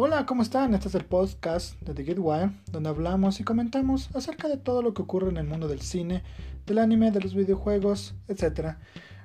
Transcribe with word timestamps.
Hola, 0.00 0.26
¿cómo 0.26 0.42
están? 0.42 0.74
Este 0.74 0.86
es 0.86 0.94
el 0.94 1.04
podcast 1.04 1.74
de 1.80 1.92
The 1.92 2.04
Get 2.04 2.18
Wire, 2.20 2.52
donde 2.70 2.88
hablamos 2.88 3.40
y 3.40 3.42
comentamos 3.42 4.14
acerca 4.14 4.46
de 4.46 4.56
todo 4.56 4.80
lo 4.80 4.94
que 4.94 5.02
ocurre 5.02 5.28
en 5.28 5.38
el 5.38 5.48
mundo 5.48 5.66
del 5.66 5.80
cine, 5.80 6.22
del 6.66 6.78
anime, 6.78 7.10
de 7.10 7.20
los 7.20 7.34
videojuegos, 7.34 8.14
etc. 8.28 8.76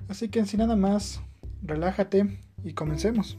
Así 0.08 0.30
que 0.30 0.44
sin 0.46 0.58
nada 0.58 0.74
más, 0.74 1.20
relájate 1.62 2.40
y 2.64 2.72
comencemos. 2.72 3.38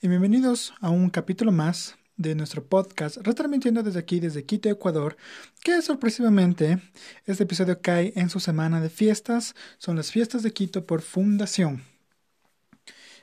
Y 0.00 0.08
bienvenidos 0.08 0.74
a 0.80 0.90
un 0.90 1.08
capítulo 1.08 1.52
más 1.52 1.94
de 2.16 2.34
nuestro 2.34 2.64
podcast, 2.66 3.18
retransmitiendo 3.18 3.84
desde 3.84 4.00
aquí, 4.00 4.18
desde 4.18 4.44
Quito, 4.44 4.68
Ecuador, 4.68 5.16
que 5.62 5.80
sorpresivamente 5.82 6.80
este 7.26 7.44
episodio 7.44 7.80
cae 7.80 8.12
en 8.16 8.28
su 8.28 8.40
semana 8.40 8.80
de 8.80 8.90
fiestas, 8.90 9.54
son 9.78 9.94
las 9.94 10.10
fiestas 10.10 10.42
de 10.42 10.52
Quito 10.52 10.84
por 10.84 11.00
Fundación. 11.00 11.91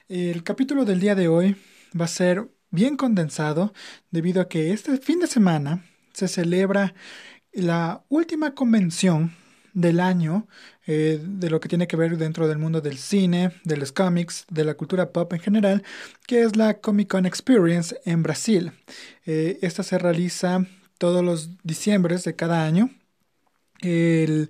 El 0.10 0.44
capítulo 0.44 0.86
del 0.86 1.00
día 1.00 1.14
de 1.14 1.28
hoy 1.28 1.56
va 2.00 2.06
a 2.06 2.08
ser 2.08 2.50
bien 2.72 2.98
condensado 2.98 3.76
debido 4.10 4.42
a 4.42 4.48
que 4.48 4.74
este 4.74 4.98
fin 4.98 5.20
de 5.20 5.28
semana 5.28 5.86
se 6.14 6.28
celebra 6.28 6.96
la 7.54 8.04
última 8.10 8.56
convención 8.56 9.36
del 9.76 10.00
año 10.00 10.48
eh, 10.88 11.22
de 11.24 11.52
lo 11.52 11.60
que 11.60 11.70
tiene 11.70 11.86
que 11.86 11.96
ver 11.96 12.18
dentro 12.18 12.48
del 12.48 12.58
mundo 12.58 12.82
del 12.82 12.98
cine, 12.98 13.52
de 13.66 13.78
los 13.78 13.92
cómics, 13.92 14.48
de 14.50 14.66
la 14.66 14.74
cultura 14.74 15.12
pop 15.12 15.32
en 15.34 15.42
general, 15.42 15.84
que 16.26 16.42
es 16.42 16.56
la 16.56 16.80
Comic 16.80 17.10
Con 17.10 17.28
Experience 17.28 18.02
en 18.04 18.24
Brasil. 18.24 18.72
Eh, 19.28 19.60
esta 19.62 19.84
se 19.84 20.00
realiza 20.00 20.66
todos 20.98 21.24
los 21.24 21.52
diciembres 21.62 22.24
de 22.24 22.36
cada 22.36 22.66
año, 22.66 22.90
el 23.82 24.50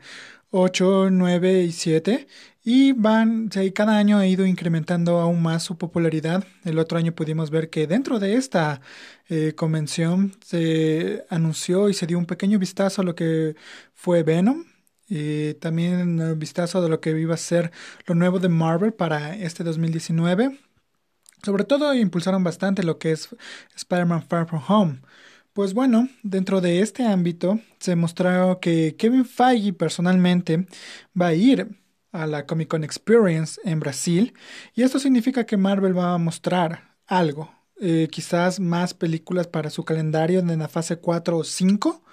8, 0.52 1.10
9 1.12 1.64
y 1.64 1.72
7, 1.72 2.28
y 2.64 2.92
van, 2.94 3.50
cada 3.74 3.98
año 3.98 4.18
ha 4.18 4.28
ido 4.28 4.46
incrementando 4.46 5.20
aún 5.20 5.42
más 5.42 5.64
su 5.64 5.78
popularidad. 5.78 6.44
El 6.66 6.80
otro 6.80 6.98
año 6.98 7.14
pudimos 7.14 7.50
ver 7.50 7.70
que 7.70 7.88
dentro 7.88 8.20
de 8.20 8.36
esta 8.36 8.82
eh, 9.30 9.54
convención 9.56 10.34
se 10.44 11.26
anunció 11.30 11.90
y 11.90 11.94
se 11.94 12.08
dio 12.08 12.18
un 12.18 12.26
pequeño 12.26 12.60
vistazo 12.60 13.02
a 13.02 13.06
lo 13.06 13.16
que 13.16 13.56
fue 13.94 14.24
Venom, 14.24 14.66
y 15.08 15.56
también 15.56 16.22
un 16.22 16.40
vistazo 16.40 16.82
de 16.82 16.90
lo 16.90 17.02
que 17.02 17.10
iba 17.20 17.34
a 17.34 17.38
ser 17.38 17.72
lo 18.06 18.14
nuevo 18.16 18.40
de 18.40 18.50
Marvel 18.50 18.94
para 18.94 19.36
este 19.36 19.64
2019. 19.64 20.60
Sobre 21.44 21.64
todo 21.64 21.94
impulsaron 21.94 22.44
bastante 22.44 22.84
lo 22.84 23.00
que 23.00 23.14
es 23.14 23.36
Spider-Man 23.76 24.24
Far 24.28 24.48
From 24.48 24.62
Home. 24.68 25.02
Pues 25.60 25.74
bueno, 25.74 26.08
dentro 26.24 26.62
de 26.62 26.80
este 26.80 27.04
ámbito 27.04 27.60
se 27.80 27.98
mostró 27.98 28.62
que 28.62 28.96
Kevin 28.98 29.26
Feige 29.26 29.74
personalmente 29.74 30.68
va 31.22 31.28
a 31.28 31.34
ir 31.34 31.68
a 32.14 32.28
la 32.28 32.46
Comic 32.46 32.70
Con 32.70 32.86
Experience 32.86 33.60
en 33.66 33.82
Brasil 33.82 34.34
y 34.74 34.84
esto 34.84 35.00
significa 35.00 35.46
que 35.46 35.58
Marvel 35.58 35.98
va 35.98 36.14
a 36.14 36.18
mostrar 36.18 36.96
algo, 37.06 37.54
eh, 37.82 38.08
quizás 38.10 38.62
más 38.62 38.94
películas 38.94 39.48
para 39.48 39.70
su 39.70 39.84
calendario 39.84 40.40
en 40.40 40.60
la 40.60 40.70
fase 40.70 40.96
4 40.96 41.40
o 41.40 41.44
5 41.44 42.06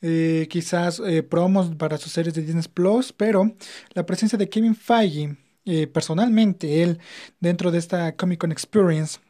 eh, 0.00 0.46
quizás 0.48 0.98
eh, 1.06 1.22
promos 1.22 1.74
para 1.74 1.98
sus 1.98 2.12
series 2.12 2.32
de 2.32 2.40
Disney 2.40 2.64
Plus, 2.72 3.12
pero 3.12 3.54
la 3.92 4.06
presencia 4.06 4.38
de 4.38 4.48
Kevin 4.48 4.74
Feige, 4.74 5.36
personalmente, 5.92 6.82
él 6.82 6.98
dentro 7.38 7.70
de 7.70 7.76
esta 7.76 8.16
Comic 8.16 8.40
Con 8.40 8.50
Experience, 8.50 9.20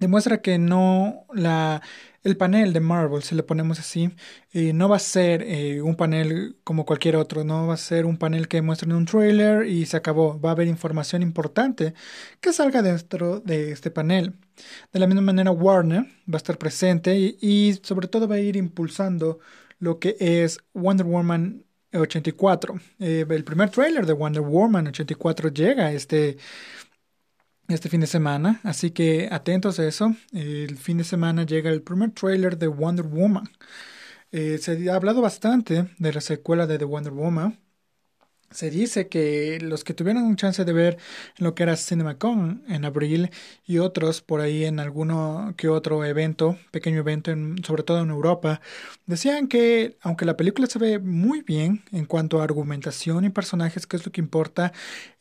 demuestra 0.00 0.40
que 0.42 0.58
no 0.58 1.26
la 1.32 1.82
el 2.22 2.36
panel 2.36 2.72
de 2.72 2.80
Marvel, 2.80 3.22
si 3.22 3.34
le 3.34 3.42
ponemos 3.42 3.78
así, 3.78 4.10
no 4.52 4.88
va 4.88 4.96
a 4.96 4.98
ser 4.98 5.82
un 5.82 5.96
panel 5.96 6.56
como 6.64 6.84
cualquier 6.84 7.16
otro, 7.16 7.44
no 7.44 7.66
va 7.66 7.74
a 7.74 7.76
ser 7.76 8.06
un 8.06 8.18
panel 8.18 8.48
que 8.48 8.62
muestren 8.62 8.92
un 8.92 9.06
trailer 9.06 9.66
y 9.66 9.86
se 9.86 9.96
acabó. 9.96 10.40
Va 10.40 10.50
a 10.50 10.52
haber 10.52 10.68
información 10.68 11.22
importante 11.22 11.94
que 12.40 12.52
salga 12.52 12.82
dentro 12.82 13.40
de 13.40 13.72
este 13.72 13.90
panel. 13.90 14.34
De 14.92 15.00
la 15.00 15.06
misma 15.06 15.22
manera, 15.22 15.50
Warner 15.50 16.02
va 16.02 16.34
a 16.34 16.36
estar 16.36 16.58
presente 16.58 17.16
y 17.40 17.78
sobre 17.82 18.08
todo 18.08 18.28
va 18.28 18.36
a 18.36 18.40
ir 18.40 18.56
impulsando 18.56 19.38
lo 19.78 19.98
que 19.98 20.16
es 20.20 20.58
Wonder 20.74 21.06
Woman 21.06 21.64
84. 21.92 22.80
Eh, 23.00 23.26
el 23.28 23.44
primer 23.44 23.70
trailer 23.70 24.06
de 24.06 24.12
Wonder 24.12 24.42
Woman 24.42 24.88
84 24.88 25.48
llega 25.48 25.92
este, 25.92 26.36
este 27.70 27.88
fin 27.88 28.00
de 28.00 28.06
semana, 28.06 28.60
así 28.64 28.90
que 28.90 29.28
atentos 29.30 29.78
a 29.78 29.86
eso. 29.86 30.14
El 30.32 30.76
fin 30.76 30.98
de 30.98 31.04
semana 31.04 31.44
llega 31.44 31.70
el 31.70 31.82
primer 31.82 32.10
trailer 32.12 32.58
de 32.58 32.66
Wonder 32.66 33.06
Woman. 33.06 33.50
Eh, 34.32 34.58
se 34.58 34.90
ha 34.90 34.94
hablado 34.94 35.20
bastante 35.22 35.88
de 35.98 36.12
la 36.12 36.20
secuela 36.20 36.66
de 36.66 36.78
The 36.78 36.84
Wonder 36.84 37.12
Woman. 37.12 37.58
Se 38.50 38.68
dice 38.68 39.08
que 39.08 39.58
los 39.60 39.84
que 39.84 39.94
tuvieron 39.94 40.34
chance 40.34 40.64
de 40.64 40.72
ver 40.72 40.98
lo 41.38 41.54
que 41.54 41.62
era 41.62 41.76
CinemaCon 41.76 42.64
en 42.68 42.84
abril 42.84 43.30
y 43.64 43.78
otros 43.78 44.22
por 44.22 44.40
ahí 44.40 44.64
en 44.64 44.80
alguno 44.80 45.54
que 45.56 45.68
otro 45.68 46.04
evento, 46.04 46.58
pequeño 46.72 46.98
evento, 46.98 47.30
sobre 47.64 47.84
todo 47.84 48.02
en 48.02 48.10
Europa, 48.10 48.60
decían 49.06 49.46
que 49.46 49.98
aunque 50.00 50.24
la 50.24 50.36
película 50.36 50.66
se 50.66 50.80
ve 50.80 50.98
muy 50.98 51.42
bien 51.42 51.84
en 51.92 52.06
cuanto 52.06 52.40
a 52.40 52.44
argumentación 52.44 53.24
y 53.24 53.30
personajes, 53.30 53.86
que 53.86 53.96
es 53.96 54.04
lo 54.04 54.10
que 54.10 54.20
importa, 54.20 54.72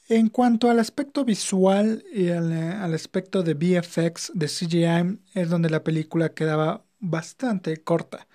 en 0.10 0.30
cuanto 0.30 0.70
al 0.70 0.80
aspecto 0.80 1.24
visual 1.24 2.04
y 2.12 2.30
al, 2.30 2.94
aspecto 2.94 3.44
de 3.44 3.54
VFX, 3.54 4.32
de 4.34 4.48
CGI, 4.48 5.20
es 5.36 5.50
donde 5.50 5.70
la 5.70 5.84
película 5.84 6.34
quedaba 6.34 6.84
bastante 7.00 7.78
corta. 7.84 8.28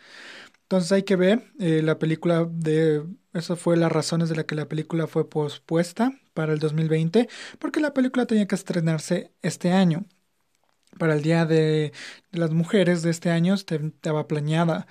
Entonces 0.62 0.92
hay 0.92 1.02
que 1.02 1.16
ver 1.16 1.52
eh, 1.60 1.82
la 1.82 1.98
película 1.98 2.46
de... 2.50 3.04
Eso 3.34 3.56
fue 3.56 3.76
las 3.76 3.92
razones 3.92 4.28
de 4.28 4.36
la 4.36 4.44
que 4.46 4.54
la 4.54 4.68
película 4.68 5.08
fue 5.08 5.28
pospuesta 5.28 6.12
para 6.34 6.52
el 6.52 6.60
2020, 6.60 7.28
porque 7.58 7.80
la 7.80 7.92
película 7.94 8.26
tenía 8.26 8.46
que 8.46 8.54
estrenarse 8.54 9.32
este 9.42 9.72
año. 9.72 10.04
Para 10.98 11.14
el 11.14 11.22
Día 11.22 11.44
de, 11.44 11.92
las 12.30 12.52
Mujeres 12.52 13.02
de 13.02 13.10
este 13.10 13.30
año 13.30 13.54
estaba 13.54 14.28
planeada 14.28 14.86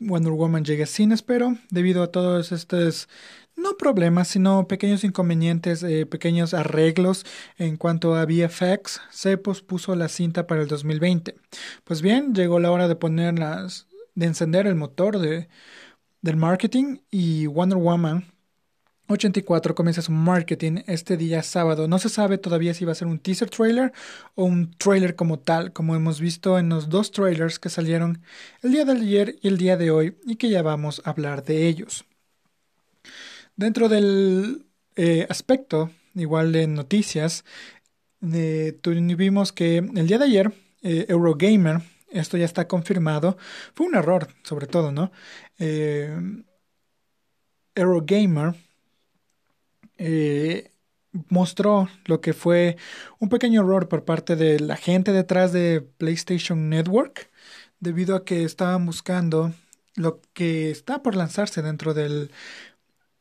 Wonder 0.00 0.32
Woman 0.32 0.64
llegue 0.64 0.84
a 0.84 0.86
cines, 0.86 1.22
pero 1.22 1.56
debido 1.70 2.02
a 2.02 2.08
todos 2.10 2.52
estos, 2.52 3.08
no 3.56 3.76
problemas, 3.76 4.28
sino 4.28 4.66
pequeños 4.66 5.04
inconvenientes, 5.04 5.82
eh, 5.82 6.06
pequeños 6.06 6.54
arreglos 6.54 7.24
en 7.58 7.76
cuanto 7.76 8.14
a 8.14 8.24
VFX, 8.24 9.00
se 9.10 9.38
pospuso 9.38 9.94
la 9.94 10.08
cinta 10.08 10.46
para 10.46 10.62
el 10.62 10.68
2020. 10.68 11.36
Pues 11.84 12.02
bien, 12.02 12.34
llegó 12.34 12.58
la 12.58 12.70
hora 12.70 12.88
de 12.88 12.96
poner 12.96 13.38
las 13.38 13.86
de 14.14 14.26
encender 14.26 14.66
el 14.66 14.76
motor 14.76 15.18
de, 15.18 15.48
del 16.22 16.36
marketing 16.36 16.98
y 17.10 17.46
Wonder 17.46 17.78
Woman 17.78 18.33
84 19.06 19.74
comienza 19.74 20.02
su 20.02 20.12
marketing 20.12 20.82
este 20.86 21.16
día 21.16 21.42
sábado. 21.42 21.88
No 21.88 21.98
se 21.98 22.08
sabe 22.08 22.38
todavía 22.38 22.74
si 22.74 22.84
va 22.84 22.92
a 22.92 22.94
ser 22.94 23.08
un 23.08 23.18
teaser 23.18 23.50
trailer 23.50 23.92
o 24.34 24.44
un 24.44 24.70
trailer 24.72 25.14
como 25.14 25.38
tal, 25.38 25.72
como 25.72 25.94
hemos 25.94 26.20
visto 26.20 26.58
en 26.58 26.68
los 26.70 26.88
dos 26.88 27.10
trailers 27.12 27.58
que 27.58 27.68
salieron 27.68 28.22
el 28.62 28.72
día 28.72 28.84
de 28.84 28.92
ayer 28.92 29.36
y 29.42 29.48
el 29.48 29.58
día 29.58 29.76
de 29.76 29.90
hoy 29.90 30.16
y 30.24 30.36
que 30.36 30.48
ya 30.48 30.62
vamos 30.62 31.02
a 31.04 31.10
hablar 31.10 31.44
de 31.44 31.68
ellos. 31.68 32.04
Dentro 33.56 33.88
del 33.88 34.66
eh, 34.96 35.26
aspecto, 35.28 35.90
igual 36.14 36.52
de 36.52 36.66
noticias, 36.66 37.44
eh, 38.32 38.78
tuvimos 38.80 39.52
que 39.52 39.78
el 39.78 40.06
día 40.06 40.18
de 40.18 40.24
ayer 40.24 40.52
eh, 40.82 41.06
Eurogamer 41.08 41.82
esto 42.14 42.36
ya 42.36 42.44
está 42.44 42.68
confirmado. 42.68 43.36
Fue 43.74 43.86
un 43.86 43.96
error, 43.96 44.28
sobre 44.44 44.66
todo, 44.66 44.92
¿no? 44.92 45.10
Eh, 45.58 46.16
Eurogamer 47.74 48.54
eh, 49.98 50.72
mostró 51.28 51.88
lo 52.06 52.20
que 52.20 52.32
fue 52.32 52.76
un 53.18 53.28
pequeño 53.28 53.62
error 53.62 53.88
por 53.88 54.04
parte 54.04 54.36
de 54.36 54.60
la 54.60 54.76
gente 54.76 55.12
detrás 55.12 55.52
de 55.52 55.80
PlayStation 55.98 56.68
Network, 56.68 57.30
debido 57.80 58.16
a 58.16 58.24
que 58.24 58.44
estaban 58.44 58.86
buscando 58.86 59.52
lo 59.96 60.20
que 60.32 60.70
está 60.70 61.02
por 61.02 61.14
lanzarse 61.16 61.62
dentro 61.62 61.94
del 61.94 62.30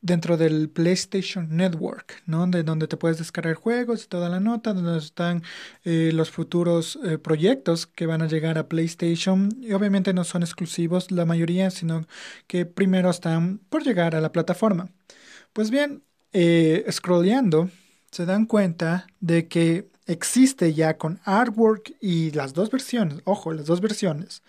dentro 0.02 0.36
del 0.36 0.70
PlayStation 0.70 1.48
Network, 1.56 2.22
¿no? 2.26 2.46
De 2.48 2.64
donde 2.64 2.88
te 2.88 2.98
puedes 2.98 3.18
descargar 3.18 3.56
juegos 3.56 4.04
y 4.04 4.08
toda 4.08 4.28
la 4.28 4.42
nota, 4.42 4.74
donde 4.74 4.98
están 4.98 5.44
eh, 5.86 6.12
los 6.14 6.30
futuros 6.30 7.00
eh, 7.06 7.18
proyectos 7.18 7.88
que 7.88 8.06
van 8.06 8.22
a 8.22 8.28
llegar 8.28 8.58
a 8.58 8.68
PlayStation 8.68 9.50
y 9.62 9.72
obviamente 9.72 10.14
no 10.14 10.26
son 10.26 10.44
exclusivos 10.44 11.10
la 11.12 11.26
mayoría, 11.26 11.72
sino 11.72 12.06
que 12.48 12.66
primero 12.66 13.10
están 13.10 13.60
por 13.70 13.84
llegar 13.84 14.14
a 14.16 14.22
la 14.22 14.34
plataforma. 14.34 14.90
Pues 15.54 15.72
bien, 15.72 16.04
eh, 16.34 16.86
scrolleando, 16.92 17.70
se 18.12 18.26
dan 18.26 18.46
cuenta 18.46 19.08
de 19.20 19.48
que 19.48 19.90
existe 20.06 20.74
ya 20.74 20.98
con 20.98 21.20
artwork 21.24 21.96
y 22.02 22.32
las 22.32 22.54
dos 22.54 22.70
versiones, 22.70 23.22
ojo, 23.24 23.54
las 23.54 23.66
dos 23.66 23.82
versiones 23.82 24.44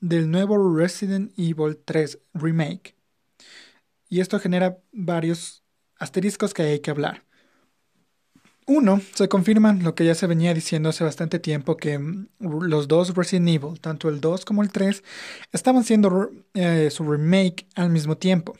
del 0.00 0.30
nuevo 0.30 0.76
Resident 0.76 1.32
Evil 1.38 1.78
3 1.84 2.18
Remake 2.34 2.94
y 4.10 4.20
esto 4.20 4.38
genera 4.38 4.78
varios 4.92 5.62
asteriscos 5.96 6.52
que 6.52 6.62
hay 6.62 6.80
que 6.80 6.90
hablar. 6.90 7.24
Uno, 8.66 9.00
se 9.14 9.28
confirma 9.28 9.72
lo 9.72 9.94
que 9.94 10.04
ya 10.04 10.14
se 10.14 10.26
venía 10.26 10.52
diciendo 10.52 10.90
hace 10.90 11.02
bastante 11.02 11.38
tiempo, 11.38 11.76
que 11.76 11.98
mm, 11.98 12.28
los 12.38 12.88
dos 12.88 13.14
Resident 13.14 13.48
Evil, 13.48 13.80
tanto 13.80 14.08
el 14.08 14.20
2 14.20 14.44
como 14.44 14.62
el 14.62 14.70
3, 14.70 15.02
estaban 15.52 15.84
siendo 15.84 16.30
eh, 16.54 16.90
su 16.90 17.10
remake 17.10 17.66
al 17.74 17.90
mismo 17.90 18.16
tiempo. 18.16 18.56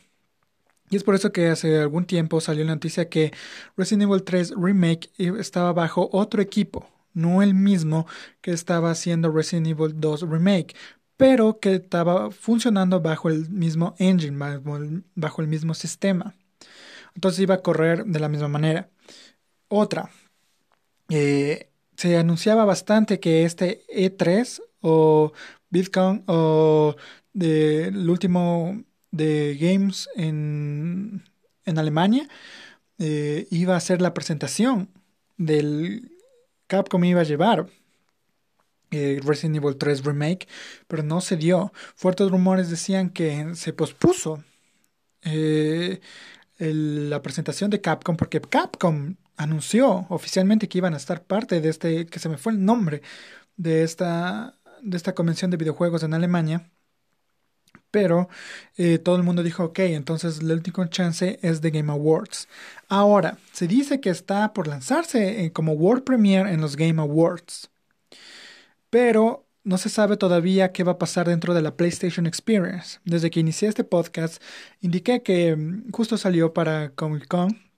Y 0.91 0.97
es 0.97 1.05
por 1.05 1.15
eso 1.15 1.31
que 1.33 1.49
hace 1.49 1.79
algún 1.79 2.05
tiempo 2.05 2.41
salió 2.41 2.65
la 2.65 2.75
noticia 2.75 3.09
que 3.09 3.33
Resident 3.77 4.11
Evil 4.11 4.25
3 4.25 4.55
Remake 4.57 5.11
estaba 5.39 5.73
bajo 5.73 6.11
otro 6.13 6.43
equipo, 6.43 6.89
no 7.15 7.43
el 7.43 7.55
mismo 7.55 8.07
que 8.41 8.51
estaba 8.51 8.91
haciendo 8.91 9.31
Resident 9.31 9.69
Evil 9.69 9.93
2 10.01 10.23
Remake, 10.29 10.75
pero 11.17 11.61
que 11.61 11.77
estaba 11.77 12.33
funcionando 12.33 13.01
bajo 13.01 13.29
el 13.29 13.49
mismo 13.51 13.95
engine, 13.99 14.37
bajo 15.15 15.43
el, 15.43 15.49
mismo 15.49 15.75
sistema. 15.75 16.35
Entonces 17.15 17.41
iba 17.41 17.55
a 17.57 17.63
correr 17.63 18.05
de 18.05 18.21
la 18.21 18.29
misma 18.29 18.49
manera. 18.49 18.89
Otra, 19.69 20.11
eh, 21.09 21.71
se 21.97 22.17
anunciaba 22.17 22.65
bastante 22.65 23.21
que 23.21 23.45
este 23.45 23.85
E3 23.89 24.61
o 24.81 25.33
Bitcoin 25.71 26.25
o 26.27 26.97
el 27.35 28.11
último 28.11 28.83
de 29.11 29.57
Games 29.61 30.09
en, 30.17 31.25
en 31.65 31.79
Alemania 31.79 32.29
eh, 32.99 33.47
iba 33.51 33.77
a 33.77 33.81
ser 33.81 34.03
la 34.03 34.15
presentación 34.15 34.91
del 35.39 36.13
Capcom 36.67 37.03
iba 37.05 37.23
a 37.23 37.25
llevar 37.25 37.67
eh, 38.91 39.21
Resident 39.25 39.57
Evil 39.57 39.77
3 39.77 40.05
Remake, 40.05 40.49
pero 40.89 41.03
no 41.03 41.21
se 41.21 41.37
dio. 41.37 41.73
Fuertes 41.95 42.31
rumores 42.31 42.71
decían 42.71 43.11
que 43.11 43.55
se 43.55 43.73
pospuso 43.73 44.45
eh, 45.23 46.01
la 46.59 47.23
presentación 47.23 47.71
de 47.71 47.81
Capcom 47.81 48.17
porque 48.17 48.41
Capcom 48.41 49.17
anunció 49.37 50.07
oficialmente 50.11 50.69
que 50.69 50.79
iban 50.79 50.95
a 50.95 50.99
estar 50.99 51.23
parte 51.23 51.61
de 51.61 51.69
este, 51.69 52.07
que 52.07 52.19
se 52.19 52.29
me 52.29 52.37
fue 52.37 52.53
el 52.53 52.65
nombre 52.65 53.03
de 53.57 53.83
esta, 53.83 54.59
de 54.83 54.97
esta 54.97 55.15
convención 55.15 55.51
de 55.51 55.57
videojuegos 55.57 56.03
en 56.03 56.15
Alemania. 56.15 56.71
Pero 57.91 58.29
eh, 58.77 58.99
todo 58.99 59.17
el 59.17 59.23
mundo 59.23 59.43
dijo, 59.43 59.65
ok, 59.65 59.81
entonces 59.81 60.41
el 60.41 60.53
último 60.53 60.87
chance 60.87 61.39
es 61.43 61.61
de 61.61 61.71
Game 61.71 61.93
Awards. 61.93 62.49
Ahora, 62.89 63.39
se 63.53 63.67
dice 63.67 64.01
que 64.01 64.11
está 64.11 64.53
por 64.53 64.69
lanzarse 64.69 65.45
eh, 65.45 65.53
como 65.53 65.73
World 65.73 66.05
Premiere 66.05 66.53
en 66.53 66.61
los 66.61 66.77
Game 66.77 67.01
Awards. 67.01 67.71
Pero 68.91 69.47
no 69.65 69.79
se 69.79 69.89
sabe 69.89 70.17
todavía 70.17 70.73
qué 70.73 70.85
va 70.85 70.93
a 70.93 70.99
pasar 70.99 71.29
dentro 71.29 71.55
de 71.55 71.63
la 71.63 71.77
PlayStation 71.77 72.27
Experience. 72.27 72.99
Desde 73.05 73.31
que 73.31 73.41
inicié 73.41 73.69
este 73.69 73.85
podcast, 73.85 74.43
indiqué 74.81 75.23
que 75.23 75.57
mm, 75.57 75.91
justo 75.93 76.17
salió 76.17 76.53
para 76.53 76.91
Comic 76.91 77.29
Con 77.29 77.70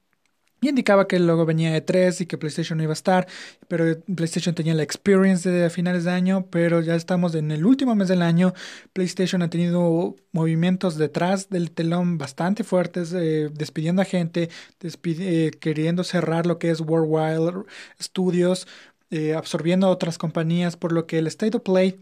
y 0.63 0.69
indicaba 0.69 1.09
que 1.09 1.19
luego 1.19 1.45
venía 1.45 1.77
E3 1.77 2.21
y 2.21 2.27
que 2.27 2.39
PlayStation 2.39 2.79
no 2.79 2.85
iba 2.85 2.93
a 2.93 2.95
estar, 2.95 3.27
pero 3.67 3.99
PlayStation 4.15 4.55
tenía 4.55 4.75
la 4.75 4.85
experience 4.85 5.51
de 5.51 5.69
finales 5.71 6.05
de 6.05 6.13
año, 6.13 6.47
pero 6.51 6.81
ya 6.81 6.95
estamos 6.95 7.35
en 7.35 7.51
el 7.51 7.67
último 7.67 7.97
mes 7.97 8.07
del 8.07 8.23
año. 8.23 8.55
PlayStation 8.93 9.43
ha 9.43 9.51
tenido 9.51 10.15
movimientos 10.31 10.97
detrás 10.97 11.51
del 11.51 11.73
telón 11.73 12.17
bastante 12.17 12.63
fuertes, 12.63 13.13
eh, 13.13 13.51
despidiendo 13.53 14.03
a 14.03 14.05
gente, 14.05 14.51
eh, 14.81 15.51
queriendo 15.61 16.05
cerrar 16.05 16.47
lo 16.47 16.61
que 16.61 16.71
es 16.71 16.81
Worldwide 16.81 17.65
Studios, 18.01 18.69
eh, 19.11 19.35
absorbiendo 19.35 19.91
otras 19.91 20.17
compañías, 20.17 20.77
por 20.77 20.93
lo 20.93 21.09
que 21.09 21.19
el 21.19 21.27
State 21.27 21.57
of 21.57 21.65
Play 21.65 21.99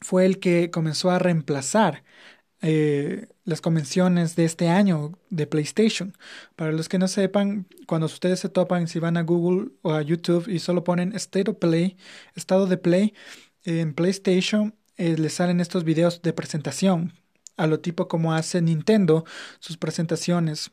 fue 0.00 0.24
el 0.24 0.38
que 0.38 0.70
comenzó 0.70 1.10
a 1.10 1.18
reemplazar 1.18 2.04
eh, 2.62 3.26
las 3.44 3.60
convenciones 3.60 4.36
de 4.36 4.44
este 4.44 4.68
año 4.68 5.12
de 5.30 5.46
PlayStation. 5.46 6.16
Para 6.56 6.72
los 6.72 6.88
que 6.88 6.98
no 6.98 7.08
sepan, 7.08 7.66
cuando 7.86 8.06
ustedes 8.06 8.40
se 8.40 8.48
topan, 8.48 8.88
si 8.88 8.98
van 8.98 9.16
a 9.16 9.22
Google 9.22 9.70
o 9.82 9.92
a 9.92 10.02
YouTube 10.02 10.48
y 10.48 10.58
solo 10.58 10.84
ponen 10.84 11.14
State 11.14 11.50
of 11.50 11.58
Play, 11.58 11.96
estado 12.34 12.66
de 12.66 12.76
Play, 12.76 13.14
en 13.64 13.94
PlayStation 13.94 14.74
eh, 15.00 15.16
les 15.16 15.32
salen 15.32 15.60
estos 15.60 15.84
videos 15.84 16.20
de 16.20 16.34
presentación, 16.34 17.14
a 17.56 17.66
lo 17.66 17.80
tipo 17.80 18.06
como 18.06 18.34
hace 18.34 18.60
Nintendo 18.60 19.24
sus 19.58 19.78
presentaciones, 19.78 20.72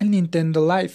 el 0.00 0.10
Nintendo 0.10 0.60
Live. 0.68 0.94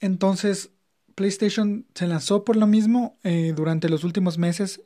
Entonces, 0.00 0.70
PlayStation 1.16 1.86
se 1.94 2.06
lanzó 2.06 2.44
por 2.44 2.56
lo 2.56 2.66
mismo 2.66 3.16
eh, 3.24 3.54
durante 3.56 3.88
los 3.88 4.04
últimos 4.04 4.36
meses. 4.36 4.82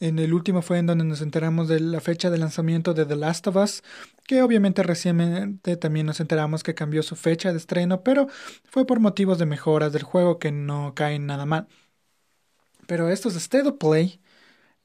En 0.00 0.18
el 0.18 0.34
último 0.34 0.60
fue 0.60 0.78
en 0.78 0.86
donde 0.86 1.04
nos 1.04 1.22
enteramos 1.22 1.68
de 1.68 1.78
la 1.80 2.00
fecha 2.00 2.30
de 2.30 2.38
lanzamiento 2.38 2.94
de 2.94 3.06
The 3.06 3.16
Last 3.16 3.46
of 3.46 3.56
Us, 3.56 3.84
que 4.26 4.42
obviamente 4.42 4.82
recientemente 4.82 5.76
también 5.76 6.06
nos 6.06 6.18
enteramos 6.20 6.64
que 6.64 6.74
cambió 6.74 7.02
su 7.04 7.14
fecha 7.14 7.52
de 7.52 7.58
estreno, 7.58 8.02
pero 8.02 8.26
fue 8.64 8.86
por 8.86 8.98
motivos 8.98 9.38
de 9.38 9.46
mejoras 9.46 9.92
del 9.92 10.02
juego 10.02 10.40
que 10.40 10.50
no 10.50 10.94
caen 10.94 11.26
nada 11.26 11.46
mal. 11.46 11.68
Pero 12.88 13.08
estos 13.08 13.36
State 13.36 13.68
of 13.68 13.78
Play 13.78 14.20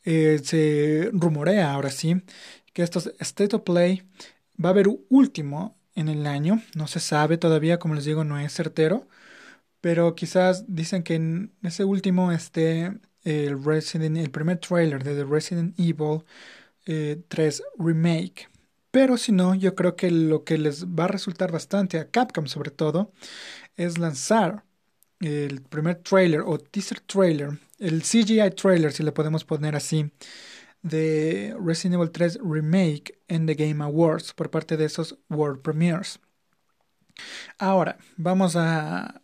eh, 0.04 0.40
se 0.44 1.10
rumorea 1.12 1.74
ahora 1.74 1.90
sí 1.90 2.22
que 2.74 2.84
estos 2.84 3.12
State 3.20 3.56
of 3.56 3.64
Play 3.64 4.04
va 4.64 4.70
a 4.70 4.74
haber 4.74 4.88
último 5.10 5.76
en 5.96 6.08
el 6.08 6.28
año, 6.28 6.62
no 6.76 6.88
se 6.88 7.00
sabe 7.00 7.38
todavía, 7.38 7.80
como 7.80 7.96
les 7.96 8.06
digo, 8.06 8.24
no 8.24 8.40
es 8.40 8.54
certero 8.54 9.08
pero 9.84 10.16
quizás 10.16 10.64
dicen 10.74 11.04
que 11.04 11.16
en 11.16 11.52
ese 11.62 11.84
último 11.84 12.32
esté 12.32 12.94
el 13.26 14.32
primer 14.32 14.58
trailer 14.60 15.04
de 15.04 15.14
The 15.14 15.26
Resident 15.26 15.78
Evil 15.78 16.24
3 16.86 16.88
eh, 16.88 17.64
Remake. 17.78 18.48
Pero 18.92 19.18
si 19.18 19.34
no, 19.34 19.56
yo 19.56 19.76
creo 19.76 19.98
que 19.98 20.10
lo 20.10 20.46
que 20.46 20.58
les 20.58 20.86
va 20.86 21.04
a 21.04 21.08
resultar 21.10 21.52
bastante 21.52 22.00
a 22.00 22.10
Capcom 22.10 22.48
sobre 22.48 22.72
todo 22.72 23.12
es 23.76 23.98
lanzar 23.98 24.64
el 25.20 25.62
primer 25.64 25.96
trailer 25.96 26.44
o 26.46 26.58
teaser 26.60 27.02
trailer, 27.02 27.60
el 27.78 28.04
CGI 28.04 28.52
trailer 28.52 28.94
si 28.94 29.04
le 29.04 29.12
podemos 29.12 29.44
poner 29.44 29.76
así, 29.76 30.14
de 30.82 31.58
Resident 31.62 31.96
Evil 31.96 32.12
3 32.12 32.40
Remake 32.42 33.20
en 33.28 33.48
The 33.48 33.56
Game 33.56 33.84
Awards 33.84 34.34
por 34.34 34.50
parte 34.50 34.78
de 34.78 34.86
esos 34.86 35.20
World 35.30 35.62
Premiers. 35.62 36.22
Ahora, 37.58 37.98
vamos 38.16 38.56
a 38.56 39.23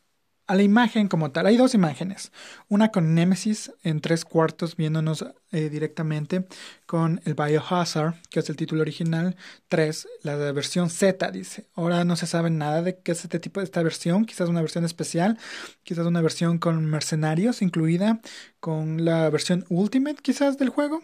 a 0.50 0.56
la 0.56 0.64
imagen 0.64 1.08
como 1.08 1.30
tal. 1.30 1.46
Hay 1.46 1.58
dos 1.58 1.76
imágenes. 1.76 2.32
Una 2.70 2.90
con 2.90 3.14
Nemesis 3.14 3.72
en 3.84 4.02
tres 4.02 4.26
cuartos 4.26 4.76
viéndonos 4.76 5.24
eh, 5.52 5.70
directamente 5.70 6.48
con 6.88 7.22
el 7.26 7.36
Biohazard, 7.36 8.16
que 8.32 8.40
es 8.40 8.50
el 8.50 8.56
título 8.56 8.82
original. 8.82 9.36
Tres, 9.68 10.08
la 10.24 10.36
versión 10.52 10.90
Z, 10.90 11.30
dice. 11.30 11.68
Ahora 11.76 12.04
no 12.04 12.16
se 12.16 12.26
sabe 12.26 12.50
nada 12.50 12.82
de 12.82 12.98
qué 12.98 13.12
es 13.12 13.24
este 13.24 13.38
tipo 13.38 13.60
de 13.60 13.66
esta 13.66 13.84
versión. 13.84 14.26
Quizás 14.26 14.50
una 14.50 14.62
versión 14.62 14.86
especial. 14.86 15.38
Quizás 15.84 16.08
una 16.08 16.22
versión 16.22 16.58
con 16.58 16.84
mercenarios 16.84 17.62
incluida. 17.62 18.20
Con 18.60 19.06
la 19.06 19.30
versión 19.30 19.66
Ultimate 19.70 20.18
quizás 20.24 20.58
del 20.58 20.70
juego. 20.70 21.04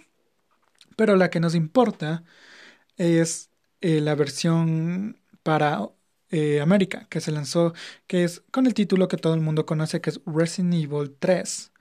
Pero 0.95 1.17
la 1.17 1.29
que 1.29 1.39
nos 1.39 1.53
importa 1.53 2.23
es 2.97 3.51
eh, 3.81 4.01
la 4.01 4.15
versión 4.15 5.19
para 5.43 5.87
eh, 6.37 6.59
América, 6.59 7.07
que 7.09 7.21
se 7.21 7.31
lanzó, 7.31 7.73
que 8.07 8.25
es 8.25 8.43
con 8.51 8.65
el 8.67 8.73
título 8.73 9.07
que 9.07 9.15
todo 9.15 9.35
el 9.35 9.39
mundo 9.39 9.65
conoce, 9.65 10.01
que 10.01 10.09
es 10.09 10.19
Resident 10.25 10.73
Evil 10.73 11.15
3. 11.17 11.71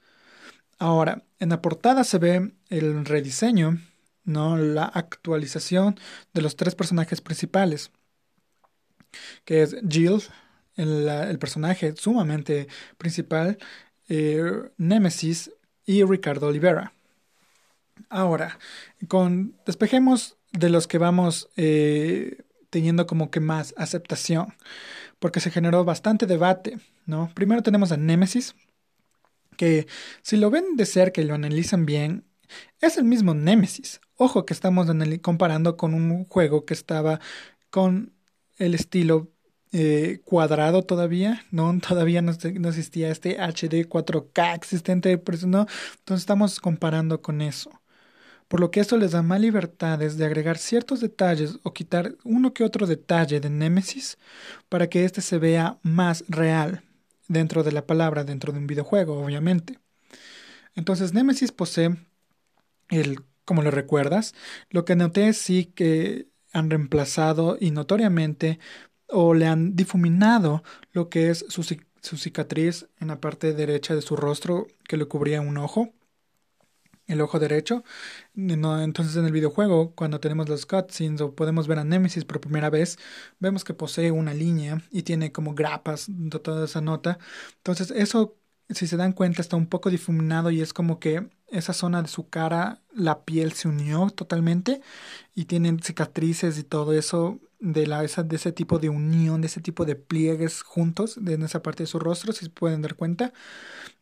Ahora, 0.79 1.25
en 1.41 1.49
la 1.49 1.61
portada 1.61 2.05
se 2.05 2.19
ve 2.19 2.53
el 2.69 3.05
rediseño, 3.05 3.81
¿no? 4.23 4.57
la 4.57 4.85
actualización 4.85 5.99
de 6.33 6.43
los 6.43 6.55
tres 6.55 6.77
personajes 6.77 7.21
principales, 7.21 7.91
que 9.45 9.63
es 9.63 9.75
Jill, 9.89 10.23
el, 10.77 11.39
personaje 11.41 11.97
sumamente 11.97 12.69
principal, 12.97 13.59
eh, 14.09 14.71
Nemesis 14.77 15.51
y 15.85 16.05
Ricardo 16.05 16.47
Olivera. 16.47 16.93
Ahora, 18.09 18.61
con 19.09 19.57
despejemos 19.67 20.37
de 20.53 20.69
los 20.71 20.87
que 20.87 20.99
vamos 20.99 21.49
eh, 21.57 22.45
teniendo 22.75 23.07
como 23.07 23.31
que 23.31 23.39
más 23.39 23.73
aceptación, 23.77 24.53
porque 25.21 25.39
se 25.39 25.53
generó 25.53 25.85
bastante 25.85 26.27
debate, 26.27 26.81
¿no? 27.07 27.31
Primero 27.33 27.63
tenemos 27.63 27.93
a 27.93 27.97
Nemesis, 27.97 28.57
que 29.57 29.87
si 30.23 30.37
lo 30.37 30.51
ven 30.51 30.75
de 30.75 30.85
cerca 30.85 31.21
y 31.21 31.25
lo 31.25 31.37
analizan 31.37 31.87
bien, 31.87 32.25
es 32.81 32.97
el 32.97 33.05
mismo 33.05 33.33
Nemesis. 33.33 34.01
Ojo 34.17 34.45
que 34.45 34.55
estamos 34.55 34.89
comparando 35.23 35.77
con 35.77 35.95
un 35.95 36.25
juego 36.25 36.65
que 36.65 36.75
estaba 36.75 37.21
con 37.71 38.13
el 38.57 38.75
estilo 38.75 39.31
eh, 39.71 40.21
cuadrado 40.25 40.83
todavía, 40.83 41.47
¿no? 41.53 41.79
Todavía 41.89 42.23
no, 42.23 42.33
no, 42.59 42.69
existía 42.71 43.09
este 43.09 43.37
HD 43.39 43.89
4K 43.89 44.57
existente, 44.57 45.23
¿no? 45.47 45.69
Entonces 46.01 46.23
estamos 46.23 46.59
comparando 46.59 47.23
con 47.23 47.41
eso 47.41 47.71
por 48.49 48.61
lo 48.61 48.71
que 48.71 48.81
esto 48.81 48.97
les 48.97 49.13
da 49.13 49.23
más 49.23 49.41
libertades 49.41 50.17
de 50.17 50.25
agregar 50.27 50.59
ciertos 50.59 51.01
detalles 51.01 51.59
o 51.63 51.73
quitar 51.73 52.17
uno 52.25 52.53
que 52.53 52.65
otro 52.65 52.87
detalle 52.87 53.41
de 53.41 53.51
Nemesis 53.51 54.19
para 54.69 54.89
que 54.89 55.05
éste 55.05 55.21
se 55.21 55.39
vea 55.39 55.79
más 55.83 56.25
real 56.29 56.83
dentro 57.29 57.63
de 57.63 57.73
la 57.73 57.87
palabra, 57.87 58.25
dentro 58.25 58.53
de 58.53 58.59
un 58.59 58.67
videojuego, 58.67 59.23
obviamente. 59.23 59.79
Entonces 60.75 61.13
Nemesis 61.15 61.53
posee 61.53 61.97
el, 62.91 63.21
como 63.45 63.63
lo 63.63 63.71
recuerdas, 63.71 64.35
lo 64.71 64.85
que 64.85 64.97
noté 64.97 65.33
sí 65.33 65.67
que 65.67 66.29
han 66.53 66.71
reemplazado 66.71 67.57
y 67.61 67.71
notoriamente 67.71 68.59
o 69.09 69.35
le 69.35 69.47
han 69.47 69.77
difuminado 69.77 70.63
lo 70.93 71.09
que 71.09 71.31
es 71.31 71.45
su, 71.49 71.63
su 71.63 72.17
cicatriz 72.17 72.89
en 73.01 73.09
la 73.09 73.21
parte 73.21 73.53
derecha 73.53 73.95
de 73.95 74.03
su 74.03 74.17
rostro 74.17 74.67
que 74.89 74.97
le 74.97 75.07
cubría 75.07 75.41
un 75.41 75.59
ojo 75.59 75.93
el 77.07 77.21
ojo 77.21 77.39
derecho. 77.39 77.85
Entonces 78.35 79.17
en 79.17 79.25
el 79.27 79.33
videojuego, 79.33 79.95
cuando 79.95 80.21
tenemos 80.21 80.49
los 80.49 80.67
cutscenes 80.67 81.21
o 81.21 81.35
podemos 81.35 81.69
ver 81.69 81.79
a 81.79 81.85
Nemesis 81.85 82.25
por 82.25 82.41
primera 82.41 82.71
vez, 82.71 82.99
vemos 83.39 83.65
que 83.65 83.75
posee 83.75 84.11
una 84.11 84.35
línea 84.35 84.83
y 84.91 85.03
tiene 85.03 85.33
como 85.33 85.55
grapas 85.55 86.07
de 86.09 86.39
toda 86.39 86.65
esa 86.65 86.81
nota. 86.81 87.19
Entonces 87.59 87.91
eso, 87.91 88.37
si 88.71 88.87
se 88.87 88.97
dan 88.97 89.13
cuenta, 89.13 89.43
está 89.43 89.57
un 89.57 89.67
poco 89.67 89.91
difuminado 89.91 90.51
y 90.51 90.61
es 90.61 90.73
como 90.73 90.99
que 90.99 91.29
esa 91.49 91.73
zona 91.73 92.03
de 92.03 92.09
su 92.09 92.29
cara, 92.29 92.83
la 92.93 93.25
piel 93.25 93.53
se 93.53 93.69
unió 93.69 94.11
totalmente 94.11 94.81
y 95.35 95.45
tienen 95.45 95.81
cicatrices 95.81 96.59
y 96.59 96.65
todo 96.65 96.93
eso 96.93 97.41
de, 97.61 97.87
la, 97.87 98.05
esa, 98.05 98.23
de 98.23 98.37
ese 98.37 98.53
tipo 98.53 98.79
de 98.79 98.89
unión, 98.89 99.41
de 99.41 99.47
ese 99.47 99.61
tipo 99.61 99.85
de 99.85 99.95
pliegues 99.97 100.63
juntos 100.63 101.17
en 101.17 101.43
esa 101.43 101.63
parte 101.63 101.85
de 101.85 101.87
su 101.87 101.99
rostro, 101.99 102.33
si 102.33 102.47
se 102.47 102.51
pueden 102.51 102.83
dar 102.83 102.95
cuenta. 102.97 103.33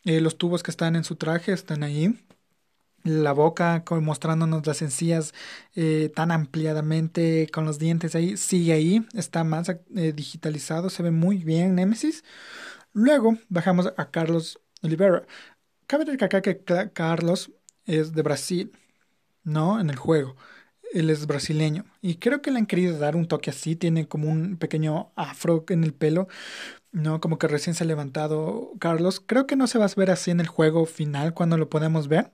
Eh, 0.04 0.20
los 0.20 0.38
tubos 0.38 0.62
que 0.62 0.70
están 0.70 0.96
en 0.96 1.04
su 1.04 1.16
traje 1.16 1.52
están 1.52 1.82
ahí 1.82 2.18
la 3.04 3.32
boca 3.32 3.84
mostrándonos 4.00 4.66
las 4.66 4.82
encías 4.82 5.34
eh, 5.74 6.10
tan 6.14 6.30
ampliadamente 6.30 7.48
con 7.52 7.64
los 7.64 7.78
dientes 7.78 8.14
ahí, 8.14 8.36
sigue 8.36 8.72
ahí, 8.72 9.06
está 9.14 9.44
más 9.44 9.68
eh, 9.68 10.12
digitalizado, 10.14 10.90
se 10.90 11.02
ve 11.02 11.10
muy 11.10 11.38
bien 11.38 11.74
Nemesis. 11.74 12.24
Luego 12.92 13.38
bajamos 13.48 13.92
a 13.96 14.10
Carlos 14.10 14.60
Oliveira. 14.82 15.24
Cabe 15.86 16.04
recalcar 16.04 16.42
que 16.42 16.62
Carlos 16.92 17.52
es 17.86 18.12
de 18.12 18.22
Brasil, 18.22 18.72
¿no? 19.44 19.80
En 19.80 19.90
el 19.90 19.96
juego. 19.96 20.36
Él 20.92 21.10
es 21.10 21.26
brasileño. 21.26 21.84
Y 22.02 22.16
creo 22.16 22.42
que 22.42 22.50
le 22.50 22.58
han 22.58 22.66
querido 22.66 22.98
dar 22.98 23.16
un 23.16 23.26
toque 23.28 23.50
así. 23.50 23.76
Tiene 23.76 24.08
como 24.08 24.28
un 24.28 24.56
pequeño 24.58 25.12
afro 25.16 25.64
en 25.68 25.84
el 25.84 25.94
pelo. 25.94 26.28
¿no? 26.92 27.20
Como 27.20 27.38
que 27.38 27.48
recién 27.48 27.74
se 27.74 27.84
ha 27.84 27.86
levantado 27.86 28.72
Carlos. 28.78 29.20
Creo 29.24 29.46
que 29.46 29.56
no 29.56 29.66
se 29.66 29.78
va 29.78 29.86
a 29.86 29.90
ver 29.96 30.10
así 30.10 30.30
en 30.30 30.40
el 30.40 30.48
juego 30.48 30.86
final 30.86 31.34
cuando 31.34 31.56
lo 31.58 31.68
podemos 31.70 32.08
ver. 32.08 32.32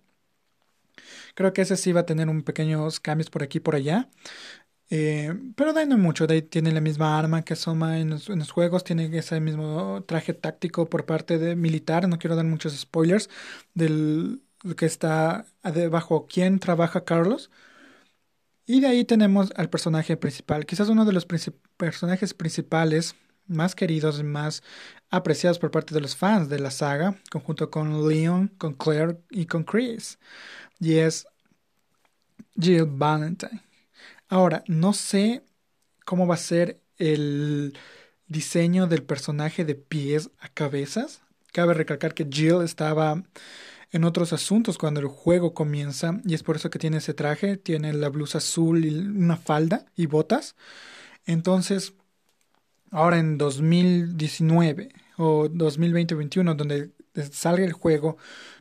Creo 1.38 1.52
que 1.52 1.62
ese 1.62 1.76
sí 1.76 1.92
va 1.92 2.00
a 2.00 2.06
tener 2.06 2.28
un 2.28 2.42
pequeños 2.42 2.98
cambios 2.98 3.30
por 3.30 3.44
aquí 3.44 3.58
y 3.58 3.60
por 3.60 3.76
allá. 3.76 4.10
Eh, 4.90 5.32
pero 5.54 5.76
ahí 5.78 5.86
no 5.86 5.96
mucho. 5.96 6.26
Ahí 6.28 6.42
tiene 6.42 6.72
la 6.72 6.80
misma 6.80 7.16
arma 7.16 7.44
que 7.44 7.54
los, 7.54 7.68
en 8.28 8.38
los, 8.40 8.50
juegos. 8.50 8.82
Tiene 8.82 9.16
ese 9.16 9.38
mismo 9.40 10.02
traje 10.08 10.34
táctico 10.34 10.90
por 10.90 11.06
parte 11.06 11.38
de 11.38 11.54
militar. 11.54 12.08
No 12.08 12.18
quiero 12.18 12.34
dar 12.34 12.44
muchos 12.44 12.76
spoilers 12.76 13.30
del 13.74 14.42
que 14.76 14.86
está 14.86 15.46
debajo. 15.62 16.26
¿Quién 16.28 16.58
trabaja 16.58 17.04
Carlos? 17.04 17.52
Y 18.66 18.80
de 18.80 18.88
ahí 18.88 19.04
tenemos 19.04 19.52
al 19.54 19.70
personaje 19.70 20.16
principal. 20.16 20.66
Quizás 20.66 20.88
uno 20.88 21.04
de 21.04 21.12
los 21.12 21.24
personajes 21.76 22.34
principales 22.34 23.14
más 23.46 23.76
queridos 23.76 24.18
y 24.18 24.24
más 24.24 24.64
apreciados 25.08 25.60
por 25.60 25.70
parte 25.70 25.94
de 25.94 26.00
los 26.00 26.16
fans 26.16 26.48
de 26.48 26.58
la 26.58 26.72
saga, 26.72 27.16
conjunto 27.30 27.70
con 27.70 28.08
Leon, 28.08 28.48
con 28.58 28.74
Claire 28.74 29.20
y 29.30 29.46
con 29.46 29.62
Chris 29.62 30.18
y 30.80 30.96
es 30.96 31.26
Jill 32.58 32.86
Valentine. 32.86 33.62
Ahora, 34.28 34.64
no 34.66 34.92
sé 34.92 35.42
cómo 36.04 36.26
va 36.26 36.34
a 36.34 36.38
ser 36.38 36.80
el 36.98 37.76
diseño 38.26 38.86
del 38.86 39.02
personaje 39.02 39.64
de 39.64 39.74
pies 39.74 40.30
a 40.40 40.48
cabezas. 40.48 41.22
Cabe 41.52 41.74
recalcar 41.74 42.14
que 42.14 42.28
Jill 42.30 42.62
estaba 42.62 43.22
en 43.90 44.04
otros 44.04 44.32
asuntos 44.32 44.76
cuando 44.76 45.00
el 45.00 45.06
juego 45.06 45.54
comienza 45.54 46.20
y 46.24 46.34
es 46.34 46.42
por 46.42 46.56
eso 46.56 46.70
que 46.70 46.78
tiene 46.78 46.98
ese 46.98 47.14
traje, 47.14 47.56
tiene 47.56 47.92
la 47.94 48.10
blusa 48.10 48.38
azul 48.38 48.84
y 48.84 48.94
una 48.94 49.36
falda 49.36 49.86
y 49.96 50.06
botas. 50.06 50.56
Entonces, 51.26 51.94
ahora 52.90 53.18
en 53.18 53.38
2019 53.38 54.90
o 55.16 55.48
2020-2021, 55.48 56.54
donde 56.54 56.90
salga 57.30 57.64
el 57.64 57.72
juego, 57.72 58.18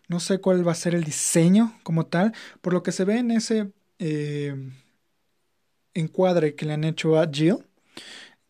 no 0.08 0.20
sé 0.20 0.40
cuál 0.40 0.68
va 0.68 0.72
a 0.72 0.76
ser 0.76 0.96
el 0.96 1.04
diseño 1.04 1.78
como 1.84 2.06
tal. 2.08 2.34
Por 2.62 2.74
lo 2.74 2.84
que 2.84 2.92
se 2.92 3.06
ve 3.06 3.18
en 3.20 3.32
ese 3.32 3.72
eh, 4.00 4.56
encuadre 5.94 6.56
que 6.56 6.66
le 6.66 6.74
han 6.74 6.84
hecho 6.84 7.20
a 7.20 7.30
Jill, 7.32 7.66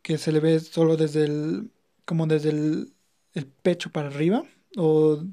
que 0.02 0.18
se 0.18 0.32
le 0.32 0.40
ve 0.40 0.60
solo 0.60 0.98
desde 0.98 1.26
el. 1.26 1.72
como 2.06 2.28
desde 2.28 2.50
el, 2.52 2.94
pecho 3.64 3.92
para 3.92 4.08
arriba. 4.10 4.44
O 4.78 5.24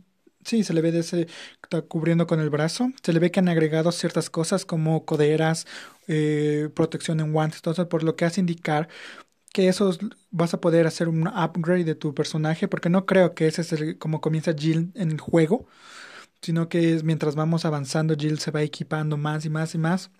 sí, 0.45 0.65
se 0.65 0.75
le 0.75 0.81
ve 0.83 0.93
desde. 0.93 1.29
está 1.63 1.83
cubriendo 1.83 2.27
con 2.27 2.41
el 2.41 2.51
brazo. 2.51 2.91
Se 3.03 3.13
le 3.13 3.21
ve 3.21 3.31
que 3.31 3.41
han 3.41 3.49
agregado 3.49 3.93
ciertas 3.93 4.31
cosas 4.31 4.65
como 4.65 5.05
coderas, 5.05 5.67
eh, 6.09 6.71
protección 6.75 7.21
en 7.21 7.33
guantes, 7.33 7.63
eso, 7.65 7.89
por 7.89 8.03
lo 8.03 8.17
que 8.17 8.25
hace 8.25 8.41
indicar 8.41 8.89
que 9.53 9.69
eso 9.69 9.97
vas 10.33 10.53
a 10.55 10.61
poder 10.61 10.87
hacer 10.87 11.09
un 11.09 11.29
upgrade 11.29 11.85
de 11.85 11.95
tu 11.95 12.15
personaje, 12.15 12.67
porque 12.69 12.91
no 12.91 13.07
creo 13.07 13.35
que 13.35 13.47
ese 13.47 13.63
es 13.63 13.73
el, 13.73 13.99
como 13.99 14.21
comienza 14.21 14.53
Jill 14.53 14.91
en 14.97 15.13
el 15.13 15.21
juego 15.21 15.69
sino 16.45 16.69
que 16.69 16.95
es 16.95 17.05
mientras 17.05 17.35
vamos 17.35 17.65
avanzando, 17.65 18.15
Jill 18.17 18.39
se 18.39 18.51
va 18.51 18.63
equipando 18.63 19.17
más 19.17 19.45
y 19.45 19.51
más 19.51 19.75
y 19.75 19.79
más. 19.79 20.11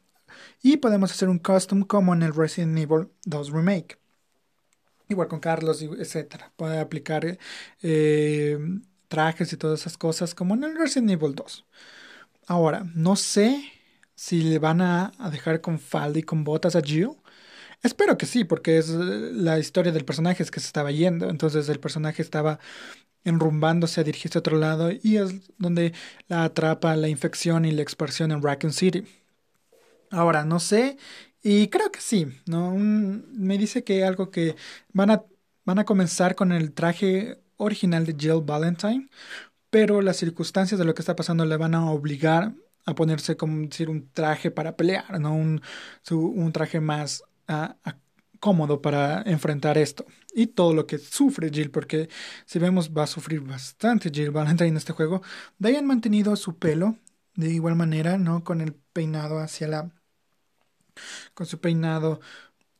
Y 0.63 0.79
podemos 0.79 1.13
hacer 1.13 1.29
un 1.29 1.39
custom 1.39 1.83
como 1.85 2.15
en 2.15 2.23
el 2.23 2.35
Resident 2.35 2.79
Evil 2.79 3.09
2 3.25 3.51
Remake. 3.51 3.99
Igual 5.09 5.29
con 5.29 5.41
Carlos, 5.41 5.83
etc. 5.83 6.51
Puede 6.57 6.81
aplicar 6.81 7.39
eh, 7.83 8.59
trajes 9.09 9.53
y 9.53 9.57
todas 9.57 9.81
esas 9.81 9.99
cosas 9.99 10.35
como 10.35 10.55
en 10.55 10.65
el 10.65 10.77
Resident 10.77 11.11
Evil 11.11 11.35
2. 11.35 11.67
Ahora, 12.47 12.87
no 12.95 13.17
sé 13.17 13.63
si 14.15 14.43
le 14.43 14.59
van 14.59 14.81
a, 14.81 15.13
a 15.19 15.31
dejar 15.31 15.61
con 15.61 15.79
falda 15.79 16.19
y 16.19 16.23
con 16.23 16.45
botas 16.45 16.77
a 16.77 16.81
Jill. 16.81 17.11
Espero 17.83 18.17
que 18.17 18.27
sí, 18.27 18.45
porque 18.45 18.79
es 18.79 18.89
la 18.89 19.59
historia 19.59 19.93
del 19.93 20.07
personaje 20.07 20.43
es 20.43 20.51
que 20.51 20.61
se 20.61 20.67
estaba 20.67 20.91
yendo. 20.91 21.29
Entonces 21.29 21.69
el 21.69 21.81
personaje 21.81 22.23
estaba 22.23 22.59
enrumbándose 23.25 24.01
a 24.01 24.05
dirigirse 24.05 24.39
a 24.39 24.41
otro 24.41 24.59
lado 24.59 24.91
y 24.93 25.17
es 25.17 25.51
donde 25.59 25.93
la 26.29 26.45
atrapa 26.45 26.97
la 26.97 27.09
infección 27.09 27.65
y 27.65 27.73
la 27.73 27.83
expansión 27.83 28.33
en 28.33 28.43
Raccoon 28.43 28.73
City. 28.73 29.05
Ahora, 30.11 30.45
no 30.45 30.61
sé, 30.61 30.97
y 31.43 31.69
creo 31.69 31.91
que 31.91 32.01
sí, 32.01 32.27
¿no? 32.47 32.73
me 32.77 33.59
dice 33.59 33.85
que 33.85 34.05
algo 34.05 34.31
que 34.31 34.57
van 34.93 35.11
a, 35.11 35.25
van 35.65 35.79
a 35.79 35.85
comenzar 35.85 36.35
con 36.37 36.53
el 36.53 36.73
traje 36.73 37.43
original 37.57 38.07
de 38.07 38.15
Jill 38.19 38.43
Valentine, 38.45 39.09
pero 39.71 40.03
las 40.03 40.19
circunstancias 40.19 40.79
de 40.79 40.85
lo 40.87 40.95
que 40.95 41.03
está 41.03 41.17
pasando 41.17 41.45
le 41.45 41.57
van 41.57 41.75
a 41.75 41.91
obligar 41.91 42.55
a 42.87 42.95
ponerse 42.95 43.37
como 43.37 43.67
decir 43.67 43.91
un 43.91 44.11
traje 44.13 44.51
para 44.51 44.77
pelear, 44.77 45.21
¿no? 45.21 45.35
Un, 45.35 45.63
un 46.11 46.53
traje 46.53 46.81
más 46.81 47.25
a, 47.49 47.77
cómodo 48.45 48.83
para 48.83 49.23
enfrentar 49.23 49.79
esto 49.79 50.05
y 50.35 50.49
todo 50.49 50.75
lo 50.75 50.87
que 50.87 50.99
sufre 50.99 51.49
Jill, 51.49 51.71
porque 51.71 52.11
si 52.45 52.59
vemos 52.59 52.91
va 52.91 53.05
a 53.05 53.07
sufrir 53.07 53.41
bastante 53.41 54.11
Jill 54.11 54.33
Valentine 54.33 54.69
en 54.69 54.77
este 54.77 54.93
juego. 54.93 55.23
Han 55.63 55.87
mantenido 55.87 56.37
su 56.37 56.59
pelo 56.59 56.99
de 57.37 57.51
igual 57.51 57.75
manera, 57.75 58.19
¿no? 58.19 58.45
Con 58.45 58.61
el 58.61 58.75
peinado 58.75 59.39
hacia 59.39 59.67
la. 59.69 59.91
con 61.33 61.47
su 61.47 61.59
peinado 61.59 62.21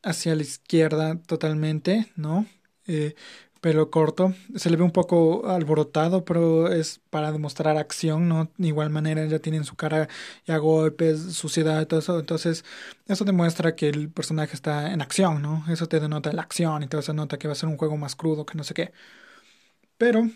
hacia 0.03 0.35
la 0.35 0.43
izquierda 0.43 1.19
totalmente, 1.23 2.11
¿no? 2.15 2.45
Eh, 2.85 3.15
pelo 3.65 3.89
corto. 3.89 4.35
Se 4.55 4.69
le 4.69 4.77
ve 4.77 4.83
un 4.83 4.91
poco 4.91 5.47
alborotado, 5.49 6.23
pero 6.23 6.71
es 6.71 7.01
para 7.09 7.31
demostrar 7.31 7.77
acción, 7.77 8.29
¿no? 8.29 8.51
De 8.57 8.67
igual 8.67 8.91
manera 8.91 9.25
ya 9.25 9.39
tiene 9.39 9.57
en 9.57 9.63
su 9.63 9.75
cara 9.75 10.07
ya 10.45 10.57
golpes, 10.57 11.33
suciedad 11.33 11.81
y 11.81 11.87
todo 11.87 11.99
eso. 11.99 12.19
Entonces, 12.19 12.63
eso 13.07 13.25
demuestra 13.25 13.75
que 13.75 13.89
el 13.89 14.11
personaje 14.11 14.53
está 14.53 14.93
en 14.93 15.01
acción, 15.01 15.41
¿no? 15.41 15.65
Eso 15.67 15.87
te 15.87 15.99
denota 15.99 16.31
la 16.31 16.43
acción 16.43 16.83
y 16.83 16.87
todo 16.87 17.01
eso 17.01 17.13
nota 17.15 17.39
que 17.39 17.47
va 17.47 17.53
a 17.53 17.55
ser 17.55 17.67
un 17.69 17.77
juego 17.77 17.97
más 17.97 18.15
crudo, 18.15 18.45
que 18.45 18.55
no 18.55 18.63
sé 18.63 18.75
qué. 18.75 18.93
Pero 19.97 20.29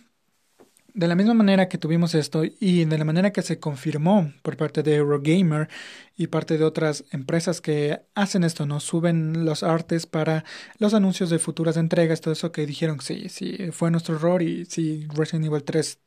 de 0.94 1.08
la 1.08 1.16
misma 1.16 1.34
manera 1.34 1.70
que 1.70 1.78
tuvimos 1.78 2.16
esto 2.16 2.44
y 2.44 2.86
de 2.86 2.98
la 2.98 3.06
manera 3.06 3.32
que 3.32 3.42
se 3.42 3.60
confirmó 3.60 4.34
por 4.42 4.58
parte 4.58 4.84
de 4.84 4.96
Eurogamer 4.96 5.70
y 6.16 6.28
parte 6.28 6.58
de 6.58 6.64
otras 6.64 7.06
empresas 7.12 7.62
que 7.62 8.02
hacen 8.16 8.44
esto, 8.44 8.66
¿no? 8.66 8.80
Suben 8.80 9.46
los 9.46 9.64
artes 9.64 10.06
para 10.06 10.44
los 10.78 10.94
anuncios 10.94 11.30
de 11.30 11.40
futuras 11.40 11.78
entregas, 11.78 12.22
todo 12.22 12.34
eso 12.34 12.52
que 12.52 12.66
dijeron, 12.66 13.00
sí, 13.02 13.30
sí, 13.30 13.72
fue 13.72 13.92
nuestro 13.92 14.16
error 14.16 14.42
y 14.42 14.66
sí, 14.66 15.08
Resident 15.14 15.46
Evil 15.46 15.64
3 15.64 16.00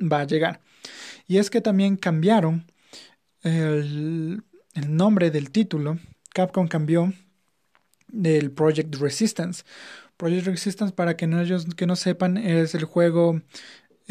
va 0.00 0.20
a 0.20 0.26
llegar. 0.26 0.60
Y 1.26 1.38
es 1.38 1.50
que 1.50 1.60
también 1.60 1.96
cambiaron 1.96 2.70
el, 3.42 4.42
el 4.74 4.96
nombre 4.96 5.30
del 5.30 5.50
título. 5.50 5.98
Capcom 6.32 6.68
cambió 6.68 7.12
del 8.08 8.50
Project 8.50 8.96
Resistance. 8.96 9.64
Project 10.16 10.46
Resistance, 10.46 10.94
para 10.94 11.16
que 11.16 11.26
no, 11.26 11.40
ellos 11.40 11.66
que 11.76 11.86
no 11.86 11.96
sepan, 11.96 12.36
es 12.36 12.74
el 12.74 12.84
juego 12.84 13.40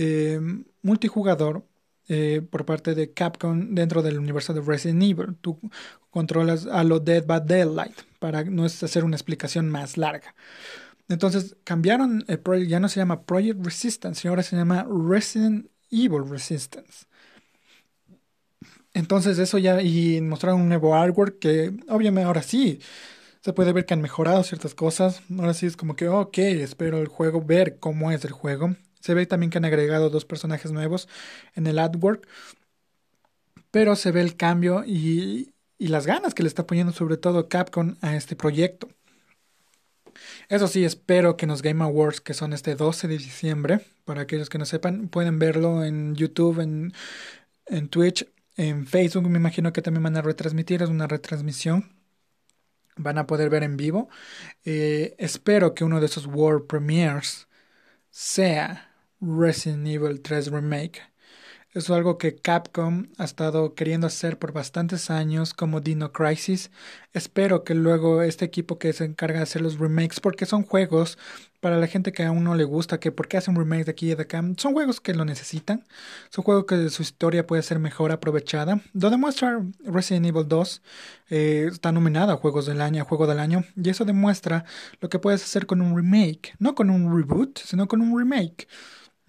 eh, 0.01 0.39
multijugador 0.81 1.65
eh, 2.07 2.41
por 2.49 2.65
parte 2.65 2.95
de 2.95 3.11
Capcom 3.13 3.75
dentro 3.75 4.01
del 4.01 4.17
universo 4.17 4.53
de 4.53 4.61
Resident 4.61 5.03
Evil. 5.03 5.35
Tú 5.41 5.59
controlas 6.09 6.65
a 6.67 6.85
lo 6.85 7.01
Dead 7.01 7.25
by 7.25 7.41
Daylight 7.45 7.97
para 8.19 8.45
no 8.45 8.63
hacer 8.63 9.03
una 9.03 9.17
explicación 9.17 9.69
más 9.69 9.97
larga. 9.97 10.33
Entonces 11.09 11.57
cambiaron 11.65 12.23
el 12.29 12.39
proyecto, 12.39 12.69
ya 12.69 12.79
no 12.79 12.87
se 12.87 13.01
llama 13.01 13.23
Project 13.23 13.65
Resistance, 13.65 14.27
ahora 14.27 14.43
se 14.43 14.55
llama 14.55 14.87
Resident 14.89 15.67
Evil 15.91 16.29
Resistance. 16.29 17.05
Entonces 18.93 19.37
eso 19.37 19.57
ya, 19.57 19.81
y 19.81 20.21
mostraron 20.21 20.61
un 20.61 20.69
nuevo 20.69 20.95
artwork 20.95 21.39
que 21.39 21.73
obviamente 21.89 22.25
ahora 22.25 22.41
sí 22.41 22.79
se 23.41 23.53
puede 23.53 23.73
ver 23.73 23.85
que 23.85 23.93
han 23.93 24.01
mejorado 24.01 24.43
ciertas 24.43 24.75
cosas. 24.75 25.21
Ahora 25.37 25.53
sí 25.53 25.65
es 25.65 25.75
como 25.77 25.95
que, 25.95 26.07
ok, 26.07 26.37
espero 26.37 26.99
el 26.99 27.07
juego, 27.07 27.41
ver 27.41 27.79
cómo 27.79 28.11
es 28.11 28.23
el 28.25 28.31
juego. 28.31 28.75
Se 28.99 29.13
ve 29.13 29.25
también 29.25 29.49
que 29.51 29.57
han 29.57 29.65
agregado 29.65 30.09
dos 30.09 30.25
personajes 30.25 30.71
nuevos 30.71 31.07
en 31.55 31.67
el 31.67 31.79
artwork. 31.79 32.27
pero 33.71 33.95
se 33.95 34.11
ve 34.11 34.21
el 34.21 34.35
cambio 34.35 34.83
y, 34.85 35.53
y 35.77 35.87
las 35.87 36.05
ganas 36.07 36.33
que 36.33 36.43
le 36.43 36.49
está 36.49 36.65
poniendo 36.67 36.93
sobre 36.93 37.17
todo 37.17 37.49
Capcom 37.49 37.95
a 38.01 38.15
este 38.15 38.35
proyecto. 38.35 38.89
Eso 40.49 40.67
sí, 40.67 40.83
espero 40.85 41.37
que 41.37 41.47
los 41.47 41.61
Game 41.61 41.83
Awards, 41.83 42.21
que 42.21 42.33
son 42.33 42.53
este 42.53 42.75
12 42.75 43.07
de 43.07 43.17
diciembre, 43.17 43.81
para 44.05 44.21
aquellos 44.21 44.49
que 44.49 44.57
no 44.57 44.65
sepan, 44.65 45.07
pueden 45.09 45.39
verlo 45.39 45.83
en 45.83 46.15
YouTube, 46.15 46.59
en, 46.61 46.93
en 47.67 47.89
Twitch, 47.89 48.27
en 48.57 48.87
Facebook, 48.87 49.29
me 49.29 49.39
imagino 49.39 49.73
que 49.73 49.81
también 49.81 50.03
van 50.03 50.17
a 50.17 50.21
retransmitir, 50.21 50.83
es 50.83 50.89
una 50.89 51.07
retransmisión. 51.07 51.93
Van 52.97 53.17
a 53.17 53.27
poder 53.27 53.49
ver 53.49 53.63
en 53.63 53.77
vivo. 53.77 54.09
Eh, 54.65 55.15
espero 55.19 55.73
que 55.73 55.83
uno 55.85 55.99
de 56.01 56.07
esos 56.07 56.25
World 56.27 56.67
Premiers 56.67 57.47
sea 58.11 58.88
Resident 59.21 59.87
Evil 59.87 60.21
3 60.21 60.51
Remake 60.51 61.01
es 61.71 61.89
algo 61.91 62.17
que 62.17 62.35
Capcom 62.35 63.07
ha 63.19 63.23
estado 63.23 63.75
queriendo 63.75 64.07
hacer 64.07 64.39
por 64.39 64.53
bastantes 64.53 65.11
años 65.11 65.53
como 65.53 65.81
Dino 65.81 66.11
Crisis. 66.11 66.71
Espero 67.13 67.63
que 67.63 67.75
luego 67.75 68.23
este 68.23 68.43
equipo 68.45 68.79
que 68.79 68.91
se 68.91 69.05
encarga 69.05 69.37
de 69.37 69.43
hacer 69.43 69.61
los 69.61 69.77
remakes, 69.77 70.19
porque 70.19 70.47
son 70.47 70.63
juegos 70.63 71.19
para 71.59 71.77
la 71.77 71.85
gente 71.85 72.11
que 72.11 72.23
aún 72.23 72.43
no 72.43 72.55
le 72.55 72.63
gusta, 72.63 72.99
que 72.99 73.11
por 73.11 73.27
qué 73.27 73.37
hacen 73.37 73.55
remakes 73.55 73.85
de 73.85 73.91
aquí 73.91 74.11
y 74.11 74.15
de 74.15 74.23
acá, 74.23 74.41
son 74.57 74.73
juegos 74.73 74.99
que 74.99 75.13
lo 75.13 75.25
necesitan, 75.25 75.85
son 76.31 76.43
juegos 76.43 76.65
que 76.65 76.89
su 76.89 77.03
historia 77.03 77.45
puede 77.45 77.61
ser 77.61 77.77
mejor 77.77 78.11
aprovechada. 78.11 78.81
Lo 78.93 79.11
demuestra 79.11 79.61
Resident 79.83 80.25
Evil 80.25 80.47
2, 80.47 80.81
eh, 81.29 81.69
está 81.71 81.91
nominada 81.91 82.33
a 82.33 82.37
Juegos 82.37 82.65
del 82.65 82.81
Año, 82.81 83.05
Juego 83.05 83.27
del 83.27 83.39
Año, 83.39 83.63
y 83.75 83.89
eso 83.89 84.05
demuestra 84.05 84.65
lo 85.01 85.09
que 85.09 85.19
puedes 85.19 85.43
hacer 85.43 85.67
con 85.67 85.81
un 85.81 85.95
remake, 85.95 86.55
no 86.57 86.73
con 86.73 86.89
un 86.89 87.15
reboot, 87.15 87.59
sino 87.59 87.87
con 87.87 88.01
un 88.01 88.17
remake. 88.17 88.67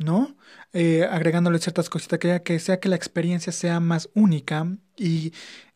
¿No? 0.01 0.37
Eh, 0.73 1.05
agregándole 1.05 1.59
ciertas 1.59 1.91
cositas 1.91 2.19
que, 2.19 2.43
que 2.43 2.59
sea 2.59 2.81
que 2.81 2.89
la 2.89 2.97
experiencia 2.97 3.53
sea 3.53 3.81
más 3.81 4.11
única 4.15 4.67
y 4.97 5.33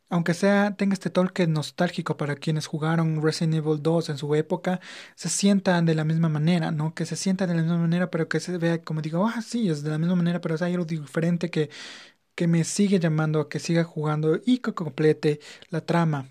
aunque 0.09 0.35
sea 0.35 0.77
tenga 0.77 0.95
este 0.95 1.11
toque 1.11 1.47
nostálgico 1.47 2.17
para 2.17 2.37
quienes 2.37 2.67
jugaron 2.67 3.23
Resident 3.23 3.55
Evil 3.55 3.83
2 3.83 4.11
en 4.11 4.19
su 4.19 4.35
época, 4.35 4.81
se 5.17 5.29
sientan 5.29 5.87
de 5.87 5.95
la 5.95 6.05
misma 6.05 6.29
manera, 6.29 6.71
¿no? 6.71 6.95
Que 6.95 7.07
se 7.07 7.17
sientan 7.17 7.49
de 7.49 7.55
la 7.57 7.63
misma 7.63 7.79
manera, 7.79 8.11
pero 8.11 8.29
que 8.29 8.41
se 8.41 8.57
vea 8.59 8.83
como 8.83 9.03
digo, 9.03 9.27
ah, 9.27 9.43
sí, 9.43 9.69
es 9.69 9.83
de 9.83 9.91
la 9.91 9.99
misma 9.99 10.17
manera, 10.17 10.41
pero 10.41 10.57
hay 10.61 10.73
algo 10.75 10.85
diferente 10.85 11.51
que, 11.51 11.71
que 12.35 12.47
me 12.49 12.65
sigue 12.65 13.01
llamando 13.01 13.41
a 13.41 13.49
que 13.49 13.59
siga 13.61 13.85
jugando 13.85 14.41
y 14.45 14.59
que 14.59 14.75
complete 14.75 15.41
la 15.71 15.81
trama. 15.83 16.31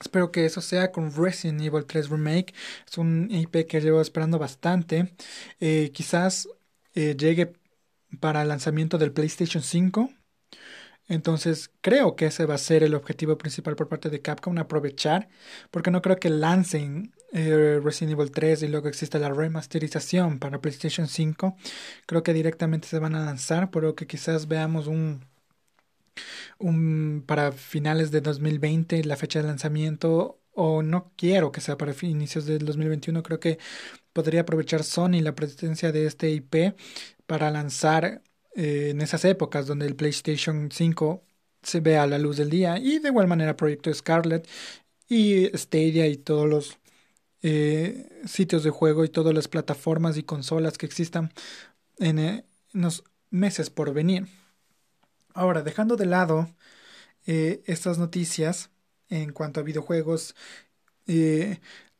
Espero 0.00 0.32
que 0.32 0.46
eso 0.46 0.60
sea 0.62 0.92
con 0.92 1.14
Resident 1.14 1.60
Evil 1.60 1.84
3 1.84 2.08
Remake. 2.08 2.54
Es 2.88 2.96
un 2.98 3.28
IP 3.30 3.66
que 3.66 3.80
llevo 3.80 4.00
esperando 4.00 4.38
bastante. 4.38 5.14
Eh, 5.60 5.90
quizás 5.92 6.48
eh, 6.94 7.16
llegue 7.16 7.52
para 8.20 8.42
el 8.42 8.48
lanzamiento 8.48 8.98
del 8.98 9.12
PlayStation 9.12 9.62
5. 9.62 10.10
Entonces 11.08 11.72
creo 11.80 12.14
que 12.14 12.26
ese 12.26 12.46
va 12.46 12.54
a 12.54 12.58
ser 12.58 12.84
el 12.84 12.94
objetivo 12.94 13.36
principal 13.36 13.74
por 13.76 13.88
parte 13.88 14.10
de 14.10 14.22
Capcom, 14.22 14.56
aprovechar, 14.58 15.28
porque 15.70 15.90
no 15.90 16.02
creo 16.02 16.18
que 16.18 16.30
lancen 16.30 17.12
eh, 17.32 17.80
Resident 17.82 18.12
Evil 18.12 18.30
3 18.30 18.62
y 18.62 18.68
luego 18.68 18.88
exista 18.88 19.18
la 19.18 19.30
remasterización 19.30 20.38
para 20.38 20.60
PlayStation 20.60 21.08
5. 21.08 21.56
Creo 22.06 22.22
que 22.22 22.32
directamente 22.32 22.88
se 22.88 23.00
van 23.00 23.16
a 23.16 23.24
lanzar, 23.24 23.70
pero 23.70 23.94
que 23.96 24.06
quizás 24.06 24.46
veamos 24.48 24.86
un, 24.86 25.24
un 26.58 27.24
para 27.26 27.52
finales 27.52 28.10
de 28.10 28.20
2020 28.20 29.04
la 29.04 29.16
fecha 29.16 29.40
de 29.40 29.48
lanzamiento 29.48 30.40
o 30.52 30.82
no 30.82 31.12
quiero 31.16 31.52
que 31.52 31.60
sea 31.60 31.76
para 31.78 31.94
inicios 32.02 32.46
del 32.46 32.64
2021, 32.64 33.22
creo 33.22 33.40
que 33.40 33.58
podría 34.12 34.42
aprovechar 34.42 34.84
Sony 34.84 35.20
la 35.22 35.34
presencia 35.34 35.92
de 35.92 36.06
este 36.06 36.30
IP 36.30 36.74
para 37.26 37.50
lanzar 37.50 38.22
eh, 38.54 38.90
en 38.90 39.00
esas 39.00 39.24
épocas 39.24 39.66
donde 39.66 39.86
el 39.86 39.96
PlayStation 39.96 40.70
5 40.72 41.22
se 41.62 41.80
ve 41.80 41.98
a 41.98 42.06
la 42.06 42.18
luz 42.18 42.36
del 42.36 42.50
día 42.50 42.78
y 42.78 42.98
de 42.98 43.08
igual 43.08 43.28
manera 43.28 43.56
Proyecto 43.56 43.92
Scarlet 43.92 44.48
y 45.08 45.46
Stadia 45.56 46.06
y 46.08 46.16
todos 46.16 46.48
los 46.48 46.78
eh, 47.42 48.08
sitios 48.26 48.64
de 48.64 48.70
juego 48.70 49.04
y 49.04 49.08
todas 49.08 49.34
las 49.34 49.48
plataformas 49.48 50.16
y 50.16 50.22
consolas 50.22 50.78
que 50.78 50.86
existan 50.86 51.32
en, 51.98 52.18
eh, 52.18 52.44
los 52.72 53.04
meses 53.30 53.70
por 53.70 53.92
venir. 53.92 54.26
Ahora, 55.34 55.62
dejando 55.62 55.96
de 55.96 56.06
lado 56.06 56.48
estas 57.26 57.98
noticias 57.98 58.70
en 59.08 59.32
cuanto 59.32 59.60
a 59.60 59.62
videojuegos, 59.62 60.34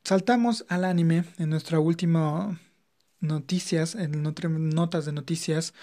Saltamos 0.04 0.64
al 0.68 0.84
anime 0.84 1.24
en 1.38 1.50
nuestra 1.50 1.78
última 1.78 2.58
noticias, 3.20 3.94
en 3.94 4.22
notas 4.22 5.04
de 5.04 5.12
noticias, 5.12 5.74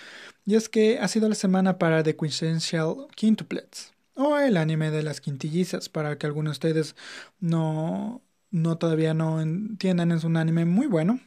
y 0.46 0.56
es 0.56 0.70
que 0.70 1.00
ha 1.00 1.08
sido 1.08 1.30
la 1.30 1.36
semana 1.36 1.78
para 1.78 2.04
The 2.04 2.16
Quintessential 2.16 3.08
Quintuplets, 3.16 3.94
o 4.16 4.38
el 4.38 4.58
anime 4.58 4.92
de 4.92 5.04
las 5.04 5.22
quintillizas, 5.22 5.88
para 5.90 6.18
que 6.18 6.26
algunos 6.26 6.60
de 6.60 6.70
ustedes 6.70 6.96
no, 7.40 8.22
no 8.50 8.78
todavía 8.78 9.14
no 9.14 9.40
entiendan, 9.40 10.12
es 10.12 10.24
un 10.24 10.38
anime 10.38 10.66
muy 10.66 10.88
bueno, 10.88 11.20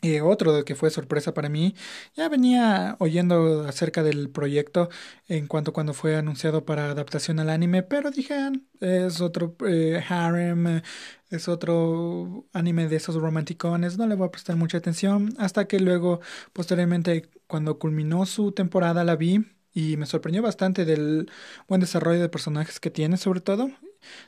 y 0.00 0.20
otro 0.20 0.64
que 0.64 0.74
fue 0.76 0.90
sorpresa 0.90 1.34
para 1.34 1.48
mí, 1.48 1.74
ya 2.14 2.28
venía 2.28 2.96
oyendo 3.00 3.62
acerca 3.66 4.02
del 4.02 4.30
proyecto 4.30 4.88
en 5.26 5.46
cuanto 5.48 5.72
cuando 5.72 5.92
fue 5.92 6.16
anunciado 6.16 6.64
para 6.64 6.90
adaptación 6.90 7.40
al 7.40 7.50
anime, 7.50 7.82
pero 7.82 8.10
dije, 8.10 8.34
ah, 8.34 8.52
es 8.80 9.20
otro 9.20 9.56
eh, 9.66 10.02
harem, 10.08 10.82
es 11.30 11.48
otro 11.48 12.46
anime 12.52 12.88
de 12.88 12.96
esos 12.96 13.16
romanticones, 13.16 13.98
no 13.98 14.06
le 14.06 14.14
voy 14.14 14.28
a 14.28 14.30
prestar 14.30 14.56
mucha 14.56 14.78
atención, 14.78 15.34
hasta 15.38 15.66
que 15.66 15.80
luego, 15.80 16.20
posteriormente, 16.52 17.28
cuando 17.46 17.78
culminó 17.78 18.24
su 18.26 18.52
temporada, 18.52 19.04
la 19.04 19.16
vi 19.16 19.46
y 19.72 19.96
me 19.96 20.06
sorprendió 20.06 20.42
bastante 20.42 20.84
del 20.84 21.30
buen 21.68 21.80
desarrollo 21.80 22.20
de 22.20 22.28
personajes 22.28 22.80
que 22.80 22.90
tiene, 22.90 23.16
sobre 23.16 23.40
todo. 23.40 23.70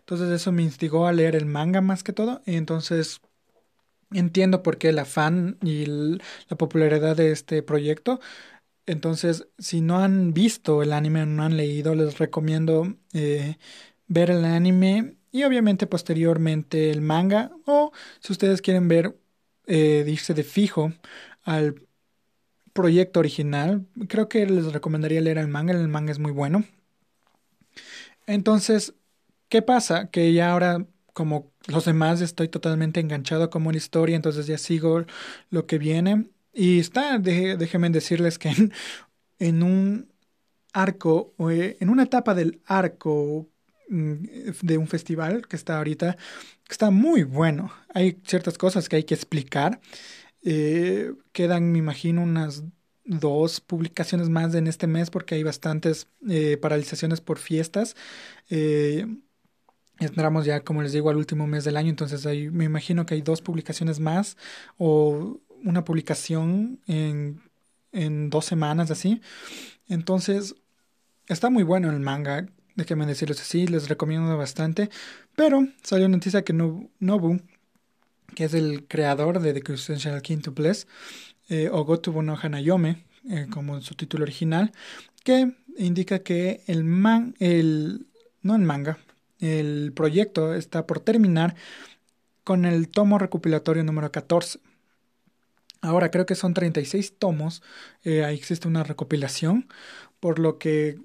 Entonces 0.00 0.30
eso 0.30 0.52
me 0.52 0.62
instigó 0.62 1.06
a 1.06 1.12
leer 1.12 1.36
el 1.36 1.46
manga 1.46 1.80
más 1.80 2.02
que 2.02 2.12
todo, 2.12 2.42
y 2.46 2.56
entonces 2.56 3.20
Entiendo 4.12 4.62
por 4.62 4.78
qué 4.78 4.88
el 4.88 4.98
afán 4.98 5.58
y 5.62 5.86
la 5.86 6.56
popularidad 6.58 7.16
de 7.16 7.30
este 7.32 7.62
proyecto. 7.62 8.20
Entonces, 8.86 9.46
si 9.58 9.80
no 9.80 10.00
han 10.00 10.34
visto 10.34 10.82
el 10.82 10.92
anime 10.92 11.22
o 11.22 11.26
no 11.26 11.44
han 11.44 11.56
leído, 11.56 11.94
les 11.94 12.18
recomiendo 12.18 12.96
eh, 13.12 13.56
ver 14.08 14.30
el 14.30 14.44
anime 14.44 15.16
y 15.32 15.44
obviamente 15.44 15.86
posteriormente 15.86 16.90
el 16.90 17.02
manga. 17.02 17.52
O 17.66 17.92
si 18.20 18.32
ustedes 18.32 18.62
quieren 18.62 18.88
ver, 18.88 19.16
eh, 19.66 20.04
irse 20.08 20.34
de 20.34 20.42
fijo 20.44 20.92
al 21.44 21.86
proyecto 22.72 23.20
original, 23.20 23.86
creo 24.08 24.28
que 24.28 24.46
les 24.46 24.72
recomendaría 24.72 25.20
leer 25.20 25.38
el 25.38 25.48
manga. 25.48 25.72
El 25.72 25.88
manga 25.88 26.12
es 26.12 26.18
muy 26.18 26.32
bueno. 26.32 26.64
Entonces, 28.26 28.94
¿qué 29.48 29.62
pasa? 29.62 30.10
Que 30.10 30.32
ya 30.32 30.52
ahora 30.52 30.86
como 31.12 31.49
los 31.66 31.84
demás 31.84 32.20
estoy 32.20 32.48
totalmente 32.48 33.00
enganchado 33.00 33.50
como 33.50 33.68
una 33.68 33.78
historia, 33.78 34.16
entonces 34.16 34.46
ya 34.46 34.58
sigo 34.58 35.04
lo 35.50 35.66
que 35.66 35.78
viene. 35.78 36.26
Y 36.52 36.80
está, 36.80 37.18
déjenme 37.18 37.90
decirles 37.90 38.38
que 38.38 38.52
en, 39.38 39.62
un 39.62 40.08
arco, 40.72 41.34
eh, 41.50 41.76
en 41.80 41.90
una 41.90 42.04
etapa 42.04 42.34
del 42.34 42.60
arco 42.66 43.48
mm, 43.88 44.14
de 44.62 44.78
un 44.78 44.88
festival 44.88 45.46
que 45.48 45.56
está 45.56 45.78
ahorita, 45.78 46.16
que 46.16 46.72
está 46.72 46.90
muy 46.90 47.22
bueno. 47.24 47.72
Hay 47.94 48.20
ciertas 48.24 48.58
cosas 48.58 48.88
que 48.88 48.96
hay 48.96 49.04
que 49.04 49.14
explicar. 49.14 49.80
Eh, 50.42 51.12
quedan, 51.32 51.72
me 51.72 51.78
imagino, 51.78 52.22
unas 52.22 52.64
dos 53.04 53.60
publicaciones 53.60 54.28
más 54.28 54.54
en 54.54 54.66
este 54.66 54.86
mes 54.86 55.10
porque 55.10 55.34
hay 55.34 55.42
bastantes 55.42 56.08
eh, 56.28 56.56
paralizaciones 56.56 57.20
por 57.20 57.38
fiestas. 57.38 57.96
Entramos 60.00 60.46
ya, 60.46 60.60
como 60.60 60.82
les 60.82 60.92
digo, 60.92 61.10
al 61.10 61.16
último 61.16 61.46
mes 61.46 61.64
del 61.64 61.76
año, 61.76 61.90
entonces 61.90 62.24
ahí 62.24 62.48
me 62.48 62.64
imagino 62.64 63.04
que 63.04 63.14
hay 63.14 63.20
dos 63.22 63.42
publicaciones 63.42 64.00
más 64.00 64.36
o 64.78 65.38
una 65.62 65.84
publicación 65.84 66.80
en, 66.86 67.42
en 67.92 68.30
dos 68.30 68.46
semanas 68.46 68.90
así. 68.90 69.20
Entonces, 69.88 70.54
está 71.28 71.50
muy 71.50 71.64
bueno 71.64 71.90
el 71.90 72.00
manga, 72.00 72.46
déjenme 72.76 73.06
decirles 73.06 73.40
así, 73.40 73.66
les 73.66 73.88
recomiendo 73.88 74.36
bastante. 74.36 74.88
Pero 75.36 75.68
salió 75.82 76.08
noticia 76.08 76.42
que 76.42 76.52
Nobu, 76.52 77.40
que 78.34 78.44
es 78.44 78.54
el 78.54 78.86
creador 78.86 79.40
de 79.40 79.52
The 79.52 79.62
Crucial 79.62 80.22
Quintuplets, 80.22 80.86
eh, 81.48 81.68
o 81.70 81.84
Gotobu 81.84 82.22
no 82.22 82.38
Hanayome, 82.40 83.04
eh, 83.28 83.48
como 83.50 83.80
su 83.80 83.94
título 83.96 84.22
original, 84.22 84.72
que 85.24 85.52
indica 85.76 86.20
que 86.20 86.62
el 86.66 86.84
man, 86.84 87.34
el, 87.38 88.06
no 88.42 88.54
el 88.54 88.62
manga, 88.62 88.98
el 89.40 89.92
proyecto 89.94 90.54
está 90.54 90.86
por 90.86 91.00
terminar 91.00 91.56
con 92.44 92.64
el 92.64 92.88
tomo 92.88 93.18
recopilatorio 93.18 93.84
número 93.84 94.10
14. 94.12 94.60
Ahora 95.82 96.10
creo 96.10 96.26
que 96.26 96.34
son 96.34 96.52
36 96.54 97.16
tomos, 97.18 97.62
eh, 98.04 98.24
ahí 98.24 98.36
existe 98.36 98.68
una 98.68 98.84
recopilación, 98.84 99.66
por 100.20 100.38
lo 100.38 100.58
que 100.58 100.98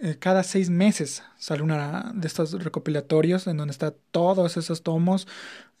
eh, 0.00 0.16
cada 0.18 0.42
seis 0.42 0.70
meses 0.70 1.22
sale 1.38 1.62
una 1.62 2.12
de 2.14 2.26
estos 2.26 2.52
recopilatorios 2.64 3.46
en 3.46 3.58
donde 3.58 3.72
está 3.72 3.92
todos 4.10 4.56
esos 4.56 4.82
tomos 4.82 5.28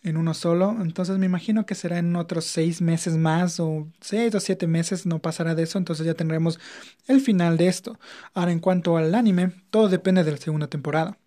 en 0.02 0.16
uno 0.16 0.34
solo. 0.34 0.76
Entonces 0.80 1.18
me 1.18 1.26
imagino 1.26 1.66
que 1.66 1.74
será 1.74 1.98
en 1.98 2.14
otros 2.16 2.44
seis 2.44 2.80
meses 2.82 3.16
más 3.16 3.58
o 3.60 3.88
seis 4.00 4.34
o 4.34 4.40
siete 4.40 4.66
meses, 4.66 5.06
no 5.06 5.20
pasará 5.20 5.54
de 5.54 5.64
eso. 5.64 5.78
Entonces 5.78 6.06
ya 6.06 6.14
tendremos 6.14 6.60
el 7.08 7.20
final 7.20 7.56
de 7.56 7.68
esto. 7.68 7.98
Ahora 8.34 8.52
en 8.52 8.60
cuanto 8.60 8.96
al 8.96 9.14
anime, 9.14 9.52
todo 9.70 9.88
depende 9.88 10.24
de 10.24 10.32
la 10.32 10.38
segunda 10.38 10.68
temporada. 10.68 11.18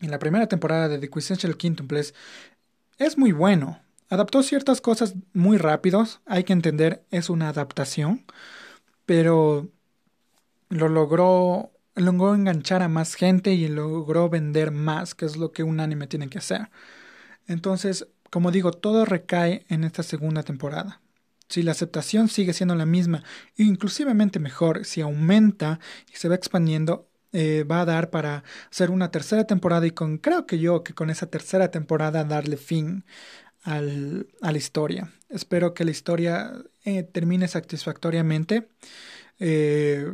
En 0.00 0.10
la 0.10 0.18
primera 0.18 0.46
temporada 0.46 0.88
de 0.88 0.98
The 0.98 1.08
Quintessential 1.08 1.56
Quintuples 1.56 2.14
es 2.98 3.18
muy 3.18 3.32
bueno. 3.32 3.80
Adaptó 4.08 4.42
ciertas 4.42 4.80
cosas 4.80 5.14
muy 5.32 5.58
rápidos. 5.58 6.20
Hay 6.26 6.44
que 6.44 6.52
entender, 6.52 7.04
es 7.10 7.30
una 7.30 7.48
adaptación. 7.48 8.24
Pero 9.06 9.68
lo 10.68 10.88
logró 10.88 11.72
logró 12.00 12.34
enganchar 12.34 12.82
a 12.82 12.88
más 12.88 13.14
gente 13.14 13.52
y 13.52 13.68
logró 13.68 14.28
vender 14.28 14.70
más, 14.70 15.14
que 15.14 15.26
es 15.26 15.36
lo 15.36 15.52
que 15.52 15.62
un 15.62 15.80
anime 15.80 16.06
tiene 16.06 16.28
que 16.28 16.38
hacer. 16.38 16.70
Entonces, 17.46 18.08
como 18.30 18.50
digo, 18.50 18.72
todo 18.72 19.04
recae 19.04 19.64
en 19.68 19.84
esta 19.84 20.02
segunda 20.02 20.42
temporada. 20.42 21.00
Si 21.48 21.62
la 21.62 21.72
aceptación 21.72 22.28
sigue 22.28 22.52
siendo 22.52 22.76
la 22.76 22.86
misma, 22.86 23.24
inclusivemente 23.56 24.38
mejor, 24.38 24.84
si 24.84 25.00
aumenta 25.00 25.80
y 26.12 26.16
se 26.16 26.28
va 26.28 26.36
expandiendo, 26.36 27.08
eh, 27.32 27.64
va 27.64 27.82
a 27.82 27.84
dar 27.84 28.10
para 28.10 28.44
hacer 28.70 28.90
una 28.90 29.10
tercera 29.10 29.44
temporada 29.44 29.86
y 29.86 29.92
con 29.92 30.18
creo 30.18 30.46
que 30.46 30.58
yo 30.58 30.82
que 30.84 30.94
con 30.94 31.10
esa 31.10 31.26
tercera 31.26 31.70
temporada 31.70 32.24
darle 32.24 32.56
fin 32.56 33.04
al, 33.62 34.28
a 34.42 34.52
la 34.52 34.58
historia. 34.58 35.12
Espero 35.28 35.74
que 35.74 35.84
la 35.84 35.92
historia 35.92 36.54
eh, 36.84 37.02
termine 37.04 37.48
satisfactoriamente. 37.48 38.68
Eh, 39.40 40.12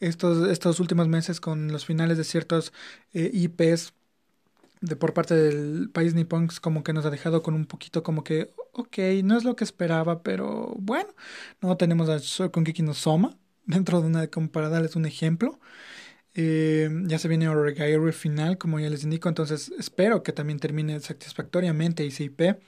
estos, 0.00 0.48
estos 0.50 0.80
últimos 0.80 1.08
meses 1.08 1.40
con 1.40 1.72
los 1.72 1.86
finales 1.86 2.18
de 2.18 2.24
ciertos 2.24 2.72
IPs 3.14 3.94
de 4.82 4.96
por 4.96 5.14
parte 5.14 5.34
del 5.34 5.90
país 5.90 6.14
nipón 6.14 6.48
como 6.60 6.82
que 6.82 6.92
nos 6.92 7.06
ha 7.06 7.10
dejado 7.10 7.42
con 7.42 7.54
un 7.54 7.66
poquito 7.66 8.02
como 8.02 8.24
que, 8.24 8.52
ok, 8.72 8.98
no 9.24 9.36
es 9.38 9.44
lo 9.44 9.56
que 9.56 9.64
esperaba, 9.64 10.22
pero 10.22 10.74
bueno, 10.78 11.08
no 11.60 11.76
tenemos 11.76 12.08
a 12.08 12.50
con 12.50 12.64
no 12.80 12.94
Soma 12.94 13.38
dentro 13.66 14.00
de 14.00 14.08
una, 14.08 14.26
como 14.28 14.50
para 14.50 14.68
darles 14.68 14.96
un 14.96 15.06
ejemplo. 15.06 15.60
Eh, 16.34 16.88
ya 17.06 17.18
se 17.18 17.28
viene 17.28 17.46
el 17.46 18.12
final, 18.14 18.56
como 18.58 18.80
ya 18.80 18.88
les 18.90 19.04
indico, 19.04 19.28
entonces 19.28 19.70
espero 19.78 20.22
que 20.22 20.32
también 20.32 20.58
termine 20.58 20.98
satisfactoriamente 21.00 22.04
ICIP. 22.04 22.60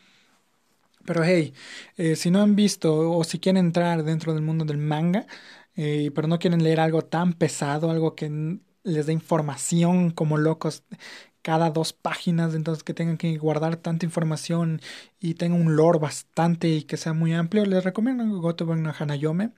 Pero 1.04 1.22
hey, 1.24 1.54
eh, 1.96 2.16
si 2.16 2.30
no 2.30 2.40
han 2.42 2.56
visto 2.56 3.10
o 3.18 3.24
si 3.24 3.38
quieren 3.38 3.66
entrar 3.66 4.04
dentro 4.04 4.32
del 4.34 4.42
mundo 4.42 4.64
del 4.64 4.78
manga, 4.78 5.26
eh, 5.76 6.10
pero 6.14 6.28
no 6.28 6.38
quieren 6.38 6.62
leer 6.64 6.80
algo 6.80 7.02
tan 7.02 7.34
pesado, 7.34 7.90
algo 7.90 8.14
que 8.14 8.30
les 8.84 9.06
dé 9.06 9.12
información 9.12 10.10
como 10.10 10.38
locos 10.38 10.84
cada 11.44 11.70
dos 11.70 11.92
páginas, 11.92 12.54
entonces 12.54 12.82
que 12.84 12.94
tengan 12.94 13.18
que 13.18 13.36
guardar 13.36 13.76
tanta 13.76 14.06
información 14.06 14.80
y 15.20 15.34
tenga 15.34 15.56
un 15.56 15.76
lore 15.76 15.98
bastante 15.98 16.68
y 16.68 16.84
que 16.84 16.96
sea 16.96 17.12
muy 17.12 17.34
amplio, 17.34 17.66
les 17.66 17.84
recomiendo 17.84 18.24
Gotoban 18.40 18.82
no 18.82 18.94
Hanayome 18.98 19.50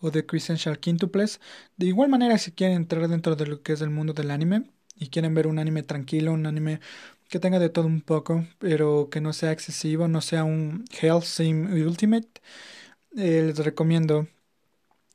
o 0.00 0.10
The 0.10 0.26
Crescential 0.26 0.80
Quintuples. 0.80 1.40
De 1.76 1.86
igual 1.86 2.08
manera, 2.10 2.38
si 2.38 2.50
quieren 2.52 2.76
entrar 2.76 3.06
dentro 3.08 3.36
de 3.36 3.46
lo 3.46 3.62
que 3.62 3.72
es 3.74 3.80
el 3.82 3.90
mundo 3.90 4.14
del 4.14 4.32
anime 4.32 4.64
y 4.96 5.08
quieren 5.10 5.32
ver 5.34 5.46
un 5.46 5.60
anime 5.60 5.84
tranquilo, 5.84 6.32
un 6.32 6.44
anime 6.46 6.80
que 7.28 7.38
tenga 7.38 7.60
de 7.60 7.68
todo 7.70 7.86
un 7.86 8.00
poco, 8.02 8.44
pero 8.58 9.08
que 9.10 9.20
no 9.20 9.32
sea 9.32 9.52
excesivo, 9.52 10.08
no 10.08 10.20
sea 10.20 10.42
un 10.44 10.86
Hell 11.00 11.22
Ultimate, 11.86 12.28
eh, 13.16 13.44
les 13.46 13.58
recomiendo 13.58 14.26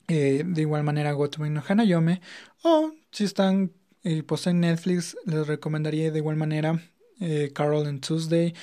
eh, 0.08 0.44
de 0.46 0.62
igual 0.62 0.84
manera 0.84 1.12
Gotoban 1.14 1.54
no 1.54 1.64
Hanayome 1.68 2.22
o 2.64 2.94
si 3.12 3.26
están 3.26 3.74
y 4.04 4.22
pues 4.24 4.48
en 4.48 4.60
Netflix 4.62 5.18
les 5.26 5.48
recomendaría 5.48 6.12
de 6.12 6.20
igual 6.20 6.36
manera 6.36 6.82
eh, 7.20 7.52
Carol 7.54 7.88
and 7.88 8.06
Tuesday. 8.06 8.54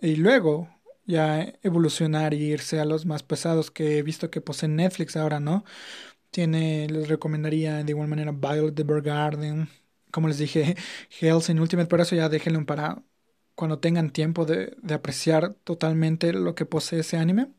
Y 0.00 0.16
luego 0.16 0.68
ya 1.06 1.54
evolucionar 1.62 2.34
e 2.34 2.38
irse 2.38 2.80
a 2.80 2.84
los 2.84 3.06
más 3.06 3.22
pesados 3.22 3.70
que 3.70 3.98
he 3.98 4.02
visto 4.02 4.30
que 4.30 4.40
poseen 4.40 4.76
Netflix 4.76 5.16
ahora, 5.16 5.40
¿no? 5.40 5.64
Tiene, 6.30 6.88
les 6.88 7.08
recomendaría 7.08 7.84
de 7.84 7.90
igual 7.92 8.08
manera 8.08 8.32
Violet 8.32 8.74
the 8.74 8.84
Garden. 8.84 9.68
Como 10.12 10.28
les 10.28 10.38
dije, 10.38 10.76
Hells 11.20 11.50
in 11.50 11.60
Ultimate, 11.60 11.88
pero 11.88 12.02
eso 12.04 12.16
ya 12.16 12.28
déjenlo 12.28 12.64
para 12.66 13.02
cuando 13.54 13.78
tengan 13.80 14.10
tiempo 14.10 14.46
de, 14.46 14.76
de 14.82 14.94
apreciar 14.94 15.54
totalmente 15.64 16.32
lo 16.32 16.54
que 16.54 16.66
posee 16.66 17.00
ese 17.00 17.16
anime. 17.18 17.52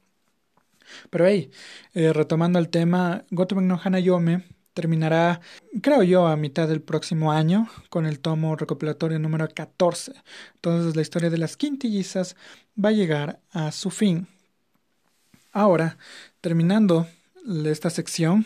Pero 1.10 1.26
hey, 1.28 1.52
eh, 1.94 2.14
retomando 2.14 2.60
el 2.60 2.70
tema, 2.70 3.26
Gotoben 3.32 3.68
no 3.68 3.80
Hanayome 3.84 4.44
terminará, 4.74 5.42
creo 5.82 6.04
yo, 6.04 6.28
a 6.28 6.36
mitad 6.36 6.68
del 6.68 6.82
próximo 6.82 7.32
año 7.32 7.68
con 7.90 8.06
el 8.06 8.20
tomo 8.20 8.56
recopilatorio 8.56 9.20
número 9.20 9.48
14. 9.48 10.14
Entonces 10.56 10.96
la 10.96 11.02
historia 11.02 11.30
de 11.30 11.38
las 11.38 11.58
quintillizas 11.58 12.36
va 12.84 12.90
a 12.90 12.94
llegar 12.94 13.40
a 13.52 13.72
su 13.72 13.90
fin. 13.90 14.28
Ahora, 15.52 15.98
terminando 16.40 17.08
esta 17.66 17.90
sección, 17.90 18.46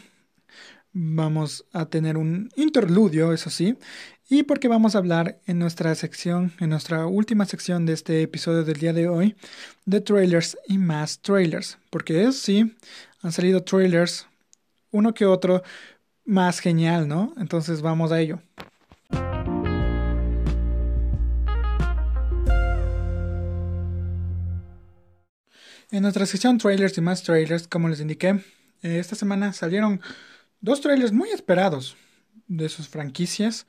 vamos 0.92 1.66
a 1.74 1.86
tener 1.88 2.18
un 2.18 2.50
interludio, 2.56 3.34
eso 3.34 3.50
sí, 3.50 3.78
y 4.30 4.44
porque 4.44 4.68
vamos 4.68 4.96
a 4.96 5.00
hablar 5.00 5.40
en 5.46 5.60
nuestra 5.60 5.94
sección, 5.94 6.54
en 6.60 6.70
nuestra 6.70 7.06
última 7.06 7.46
sección 7.46 7.86
de 7.86 7.94
este 7.94 8.22
episodio 8.24 8.64
del 8.64 8.80
día 8.80 8.94
de 8.94 9.08
hoy, 9.08 9.36
de 9.86 10.02
trailers 10.02 10.58
y 10.68 10.78
más 10.78 11.20
trailers, 11.20 11.78
porque 11.90 12.24
es 12.24 12.40
sí, 12.40 12.76
han 13.22 13.32
salido 13.32 13.62
trailers, 13.62 14.26
uno 14.92 15.14
que 15.14 15.26
otro, 15.26 15.62
más 16.26 16.60
genial, 16.60 17.08
¿no? 17.08 17.34
Entonces 17.38 17.82
vamos 17.82 18.12
a 18.12 18.20
ello. 18.20 18.42
En 25.92 26.02
nuestra 26.02 26.26
sección 26.26 26.58
trailers 26.58 26.98
y 26.98 27.02
más 27.02 27.24
trailers, 27.24 27.68
como 27.68 27.88
les 27.88 28.02
indiqué, 28.02 28.30
eh, 28.82 29.00
esta 29.00 29.16
semana 29.16 29.54
salieron 29.54 30.02
dos 30.60 30.82
trailers 30.82 31.12
muy 31.12 31.30
esperados 31.30 31.96
de 32.48 32.68
sus 32.70 32.90
franquicias 32.90 33.68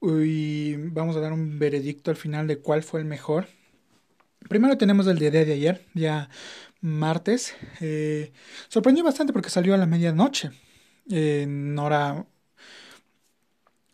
y 0.00 0.76
vamos 0.76 1.16
a 1.16 1.20
dar 1.20 1.32
un 1.32 1.58
veredicto 1.58 2.10
al 2.10 2.16
final 2.16 2.46
de 2.46 2.58
cuál 2.58 2.82
fue 2.82 3.00
el 3.00 3.06
mejor. 3.06 3.48
Primero 4.48 4.78
tenemos 4.78 5.06
el 5.06 5.18
día 5.18 5.30
de 5.30 5.52
ayer, 5.52 5.86
ya 5.94 6.28
martes. 6.80 7.54
Eh, 7.80 8.32
sorprendió 8.68 9.02
bastante 9.02 9.32
porque 9.32 9.50
salió 9.50 9.74
a 9.74 9.78
la 9.78 9.86
medianoche 9.86 10.50
en 11.08 11.78
hora 11.78 12.26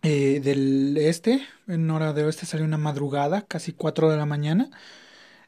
eh, 0.02 0.40
del 0.42 0.96
este, 0.96 1.46
en 1.66 1.90
hora 1.90 2.12
de 2.12 2.24
oeste 2.24 2.46
salió 2.46 2.64
una 2.64 2.78
madrugada, 2.78 3.42
casi 3.46 3.72
4 3.72 4.10
de 4.10 4.16
la 4.16 4.26
mañana. 4.26 4.70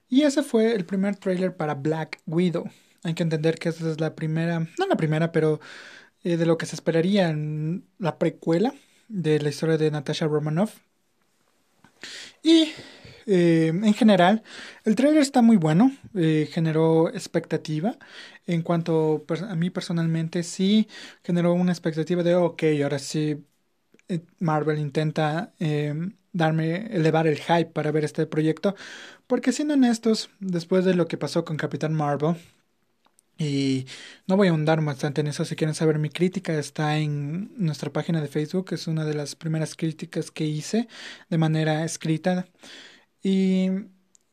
Y 0.09 0.23
ese 0.23 0.43
fue 0.43 0.75
el 0.75 0.85
primer 0.85 1.17
trailer 1.17 1.57
para 1.57 1.75
Black 1.75 2.21
Widow. 2.27 2.71
Hay 3.03 3.15
que 3.15 3.23
entender 3.23 3.59
que 3.59 3.71
esa 3.71 3.91
es 3.91 4.01
la 4.01 4.15
primera, 4.15 4.61
no 4.79 4.87
la 4.87 4.97
primera, 4.97 5.33
pero 5.33 5.61
eh, 6.25 6.37
de 6.37 6.47
lo 6.47 6.59
que 6.59 6.67
se 6.67 6.77
esperaría 6.77 7.31
en 7.31 7.87
la 7.99 8.19
precuela 8.19 8.75
de 9.09 9.41
la 9.41 9.49
historia 9.51 9.79
de 9.79 9.91
Natasha 9.91 10.27
Romanoff. 10.27 10.79
Y 12.43 12.73
eh, 13.27 13.69
en 13.69 13.95
general, 13.95 14.43
el 14.85 14.97
trailer 14.97 15.23
está 15.23 15.43
muy 15.43 15.57
bueno, 15.57 15.93
eh, 16.15 16.49
generó 16.53 17.09
expectativa. 17.09 17.99
En 18.47 18.63
cuanto 18.63 19.25
a 19.49 19.55
mí 19.57 19.71
personalmente, 19.71 20.43
sí 20.43 20.89
generó 21.23 21.55
una 21.55 21.73
expectativa 21.73 22.23
de, 22.23 22.35
ok, 22.35 22.63
ahora 22.83 22.99
sí 22.99 23.45
eh, 24.09 24.21
Marvel 24.41 24.79
intenta 24.79 25.55
darme, 26.33 26.87
elevar 26.95 27.27
el 27.27 27.39
hype 27.39 27.67
para 27.67 27.93
ver 27.93 28.05
este 28.05 28.27
proyecto. 28.27 28.75
Porque 29.27 29.53
siendo 29.53 29.75
honestos, 29.75 30.31
después 30.41 30.85
de 30.85 30.95
lo 30.95 31.09
que 31.09 31.19
pasó 31.19 31.45
con 31.45 31.57
Capitán 31.57 31.95
Marvel, 31.95 32.37
y 33.39 33.87
no 34.27 34.37
voy 34.37 34.49
a 34.49 34.51
ahondar 34.51 34.83
bastante 34.85 35.21
en 35.21 35.27
eso. 35.27 35.45
Si 35.45 35.57
quieren 35.57 35.75
saber 35.75 35.99
mi 35.99 36.11
crítica, 36.11 36.55
está 36.59 36.99
en 36.99 37.51
nuestra 37.57 37.93
página 37.93 38.21
de 38.21 38.29
Facebook. 38.29 38.73
Es 38.73 38.87
una 38.87 39.05
de 39.05 39.15
las 39.15 39.35
primeras 39.37 39.75
críticas 39.75 40.31
que 40.31 40.45
hice 40.45 40.89
de 41.29 41.39
manera 41.39 41.85
escrita. 41.85 42.47
Y 43.23 43.71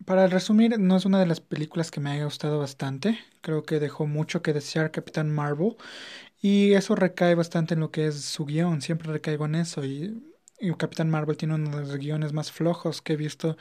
para 0.06 0.28
resumir, 0.28 0.80
no 0.80 0.98
es 0.98 1.06
una 1.06 1.20
de 1.20 1.26
las 1.28 1.42
películas 1.42 1.92
que 1.92 2.00
me 2.00 2.12
haya 2.12 2.26
gustado 2.26 2.60
bastante. 2.60 3.20
Creo 3.42 3.64
que 3.64 3.80
dejó 3.80 4.08
mucho 4.08 4.42
que 4.42 4.54
desear 4.54 4.92
Capitán 4.92 5.30
Marvel. 5.30 5.76
Y 6.42 6.74
eso 6.74 6.96
recae 6.96 7.36
bastante 7.36 7.74
en 7.76 7.82
lo 7.82 7.92
que 7.92 8.08
es 8.08 8.22
su 8.24 8.46
guion. 8.46 8.82
Siempre 8.82 9.12
recaigo 9.12 9.46
en 9.46 9.56
eso. 9.56 9.86
Y, 9.86 10.24
Capitán 10.78 11.10
Marvel 11.10 11.38
tiene 11.38 11.56
uno 11.56 11.70
de 11.78 11.86
los 11.86 11.98
guiones 11.98 12.34
más 12.34 12.52
flojos 12.52 13.02
que 13.02 13.14
he 13.14 13.18
visto 13.18 13.58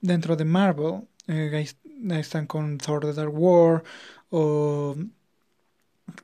dentro 0.00 0.36
de 0.36 0.44
Marvel. 0.44 1.08
Eh, 1.26 1.50
ahí, 1.54 2.18
están 2.20 2.46
con 2.46 2.78
Thor 2.78 3.04
The 3.04 3.14
Dark 3.14 3.34
War 3.34 3.82
o 4.30 4.96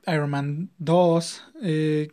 Iron 0.07 0.29
Man 0.29 0.71
2, 0.77 1.43
eh, 1.61 2.09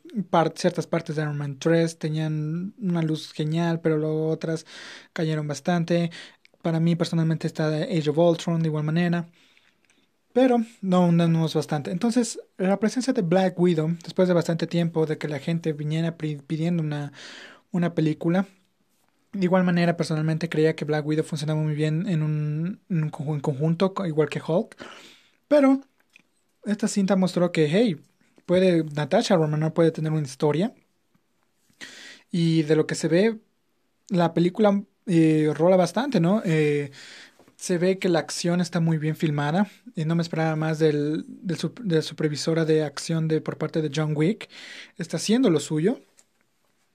ciertas 0.56 0.86
partes 0.86 1.16
de 1.16 1.22
Iron 1.22 1.38
Man 1.38 1.58
3 1.58 1.98
tenían 1.98 2.74
una 2.78 3.02
luz 3.02 3.32
genial, 3.32 3.80
pero 3.80 3.98
luego 3.98 4.28
otras 4.28 4.66
cayeron 5.12 5.46
bastante. 5.48 6.10
Para 6.62 6.80
mí 6.80 6.96
personalmente 6.96 7.46
está 7.46 7.68
Age 7.68 8.10
of 8.10 8.18
Ultron 8.18 8.62
de 8.62 8.68
igual 8.68 8.84
manera. 8.84 9.28
Pero 10.32 10.58
no 10.80 11.06
hundamos 11.06 11.54
bastante. 11.54 11.90
Entonces, 11.90 12.40
la 12.56 12.78
presencia 12.78 13.12
de 13.12 13.20
Black 13.22 13.58
Widow, 13.58 13.96
después 14.02 14.28
de 14.28 14.34
bastante 14.34 14.66
tiempo 14.66 15.04
de 15.04 15.18
que 15.18 15.28
la 15.28 15.38
gente 15.38 15.72
viniera 15.74 16.16
pidiendo 16.16 16.82
una, 16.82 17.12
una 17.72 17.94
película, 17.94 18.46
De 19.32 19.44
igual 19.46 19.64
manera, 19.64 19.96
personalmente 19.96 20.48
creía 20.48 20.76
que 20.76 20.84
Black 20.86 21.06
Widow 21.06 21.24
funcionaba 21.24 21.60
muy 21.60 21.74
bien 21.74 22.08
en 22.08 22.22
un, 22.22 22.80
en 22.90 23.04
un 23.04 23.10
conjunto, 23.40 23.94
igual 24.06 24.28
que 24.30 24.42
Hulk. 24.46 24.76
Pero 25.48 25.82
esta 26.64 26.88
cinta 26.88 27.16
mostró 27.16 27.52
que, 27.52 27.68
hey, 27.68 28.00
puede, 28.46 28.84
Natasha 28.84 29.36
Romanoff 29.36 29.72
puede 29.72 29.92
tener 29.92 30.12
una 30.12 30.22
historia. 30.22 30.74
Y 32.30 32.62
de 32.62 32.76
lo 32.76 32.86
que 32.86 32.94
se 32.94 33.08
ve, 33.08 33.38
la 34.08 34.34
película 34.34 34.82
eh, 35.06 35.50
rola 35.54 35.76
bastante, 35.76 36.20
¿no? 36.20 36.42
Eh, 36.44 36.90
se 37.56 37.78
ve 37.78 37.98
que 37.98 38.08
la 38.08 38.20
acción 38.20 38.60
está 38.60 38.80
muy 38.80 38.98
bien 38.98 39.16
filmada. 39.16 39.70
Y 39.96 40.04
no 40.04 40.14
me 40.16 40.22
esperaba 40.22 40.56
más 40.56 40.78
del, 40.78 41.24
de 41.28 41.96
la 41.96 42.02
supervisora 42.02 42.64
de 42.64 42.84
acción 42.84 43.28
de, 43.28 43.40
por 43.40 43.58
parte 43.58 43.82
de 43.82 43.90
John 43.94 44.14
Wick. 44.16 44.48
Está 44.98 45.18
haciendo 45.18 45.50
lo 45.50 45.60
suyo. 45.60 46.00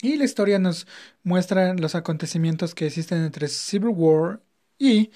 Y 0.02 0.18
la 0.18 0.26
historia 0.26 0.60
nos 0.60 0.88
muestra 1.24 1.74
los 1.74 1.96
acontecimientos 1.96 2.76
que 2.76 2.86
existen 2.88 3.24
entre 3.24 3.48
Civil 3.48 3.90
War 3.90 4.42
y 4.78 5.12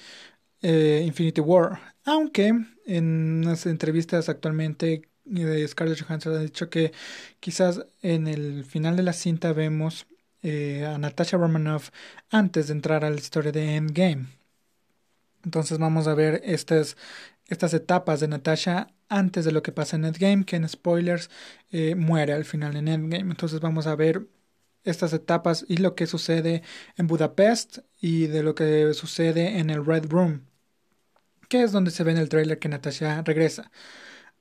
eh, 0.62 1.04
Infinity 1.06 1.40
War. 1.40 1.91
Aunque 2.04 2.52
en 2.86 3.42
unas 3.44 3.66
entrevistas 3.66 4.28
actualmente 4.28 5.02
de 5.24 5.68
Scarlett 5.68 6.02
Johansson 6.02 6.34
ha 6.34 6.40
dicho 6.40 6.68
que 6.68 6.92
quizás 7.40 7.86
en 8.02 8.26
el 8.26 8.64
final 8.64 8.96
de 8.96 9.02
la 9.04 9.12
cinta 9.12 9.52
vemos 9.52 10.06
eh, 10.42 10.84
a 10.84 10.98
Natasha 10.98 11.36
Romanoff 11.36 11.90
antes 12.30 12.66
de 12.66 12.72
entrar 12.72 13.04
a 13.04 13.10
la 13.10 13.16
historia 13.16 13.52
de 13.52 13.76
Endgame. 13.76 14.26
Entonces 15.44 15.78
vamos 15.78 16.08
a 16.08 16.14
ver 16.14 16.40
estas, 16.44 16.96
estas 17.46 17.74
etapas 17.74 18.20
de 18.20 18.28
Natasha 18.28 18.88
antes 19.08 19.44
de 19.44 19.52
lo 19.52 19.62
que 19.62 19.72
pasa 19.72 19.96
en 19.96 20.04
Endgame, 20.04 20.44
que 20.44 20.56
en 20.56 20.68
spoilers 20.68 21.30
eh, 21.70 21.94
muere 21.94 22.32
al 22.32 22.44
final 22.44 22.76
en 22.76 22.88
Endgame. 22.88 23.30
Entonces 23.30 23.60
vamos 23.60 23.86
a 23.86 23.94
ver 23.94 24.26
estas 24.84 25.12
etapas 25.12 25.64
y 25.68 25.76
lo 25.76 25.94
que 25.94 26.06
sucede 26.06 26.62
en 26.96 27.06
Budapest 27.06 27.78
y 28.00 28.26
de 28.26 28.42
lo 28.42 28.54
que 28.54 28.94
sucede 28.94 29.58
en 29.58 29.70
el 29.70 29.84
Red 29.84 30.06
Room, 30.10 30.42
que 31.52 31.62
es 31.62 31.72
donde 31.72 31.90
se 31.90 32.02
ve 32.02 32.12
en 32.12 32.16
el 32.18 32.30
trailer 32.30 32.58
que 32.58 32.70
Natasha 32.70 33.20
regresa. 33.22 33.70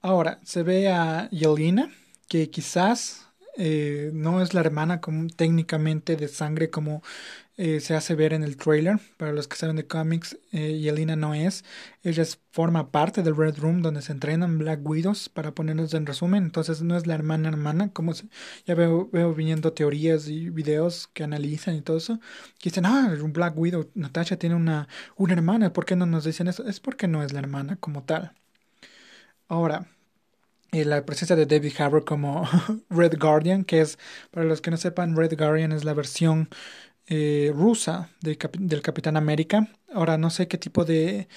Ahora, 0.01 0.39
se 0.45 0.63
ve 0.63 0.87
a 0.89 1.29
Yelena, 1.31 1.91
que 2.29 2.49
quizás 2.49 3.27
eh, 3.57 4.11
no 4.13 4.41
es 4.41 4.53
la 4.53 4.61
hermana 4.61 5.01
como, 5.01 5.27
técnicamente 5.27 6.15
de 6.15 6.27
sangre 6.27 6.69
como 6.69 7.01
eh, 7.57 7.79
se 7.79 7.95
hace 7.95 8.15
ver 8.15 8.33
en 8.33 8.43
el 8.43 8.57
trailer. 8.57 8.99
Para 9.17 9.33
los 9.33 9.47
que 9.47 9.57
saben 9.57 9.75
de 9.75 9.87
cómics, 9.87 10.37
eh, 10.51 10.79
Yelena 10.79 11.15
no 11.15 11.33
es. 11.33 11.63
Ella 12.03 12.23
forma 12.51 12.91
parte 12.91 13.23
del 13.23 13.35
Red 13.35 13.59
Room 13.59 13.81
donde 13.81 14.01
se 14.01 14.11
entrenan 14.13 14.57
Black 14.57 14.79
Widows, 14.83 15.29
para 15.29 15.53
ponernos 15.53 15.93
en 15.93 16.05
resumen. 16.05 16.43
Entonces 16.45 16.81
no 16.81 16.97
es 16.97 17.07
la 17.07 17.15
hermana 17.15 17.49
hermana, 17.49 17.91
como 17.93 18.13
ya 18.65 18.75
veo, 18.75 19.09
veo 19.11 19.33
viniendo 19.33 19.73
teorías 19.73 20.27
y 20.27 20.49
videos 20.49 21.07
que 21.07 21.23
analizan 21.23 21.75
y 21.75 21.81
todo 21.81 21.97
eso. 21.97 22.19
Que 22.59 22.69
dicen, 22.69 22.85
ah, 22.85 23.15
Black 23.25 23.57
Widow, 23.57 23.89
Natasha 23.95 24.37
tiene 24.37 24.55
una, 24.55 24.87
una 25.15 25.33
hermana, 25.33 25.73
¿por 25.73 25.85
qué 25.85 25.95
no 25.95 26.05
nos 26.05 26.23
dicen 26.25 26.47
eso? 26.47 26.65
Es 26.67 26.79
porque 26.79 27.07
no 27.07 27.23
es 27.23 27.33
la 27.33 27.39
hermana 27.39 27.75
como 27.77 28.03
tal. 28.03 28.33
Ahora, 29.47 29.87
la 30.71 31.05
presencia 31.05 31.35
de 31.35 31.45
David 31.45 31.73
Harbour 31.79 32.05
como 32.05 32.47
Red 32.89 33.17
Guardian, 33.19 33.63
que 33.65 33.81
es, 33.81 33.99
para 34.31 34.45
los 34.45 34.61
que 34.61 34.71
no 34.71 34.77
sepan, 34.77 35.15
Red 35.15 35.37
Guardian 35.37 35.71
es 35.71 35.83
la 35.83 35.93
versión 35.93 36.49
eh, 37.07 37.51
rusa 37.55 38.11
del 38.21 38.37
Capitán 38.83 39.17
América. 39.17 39.69
Ahora 39.93 40.17
no 40.17 40.29
sé 40.29 40.47
qué 40.47 40.57
tipo 40.57 40.85
de, 40.85 41.27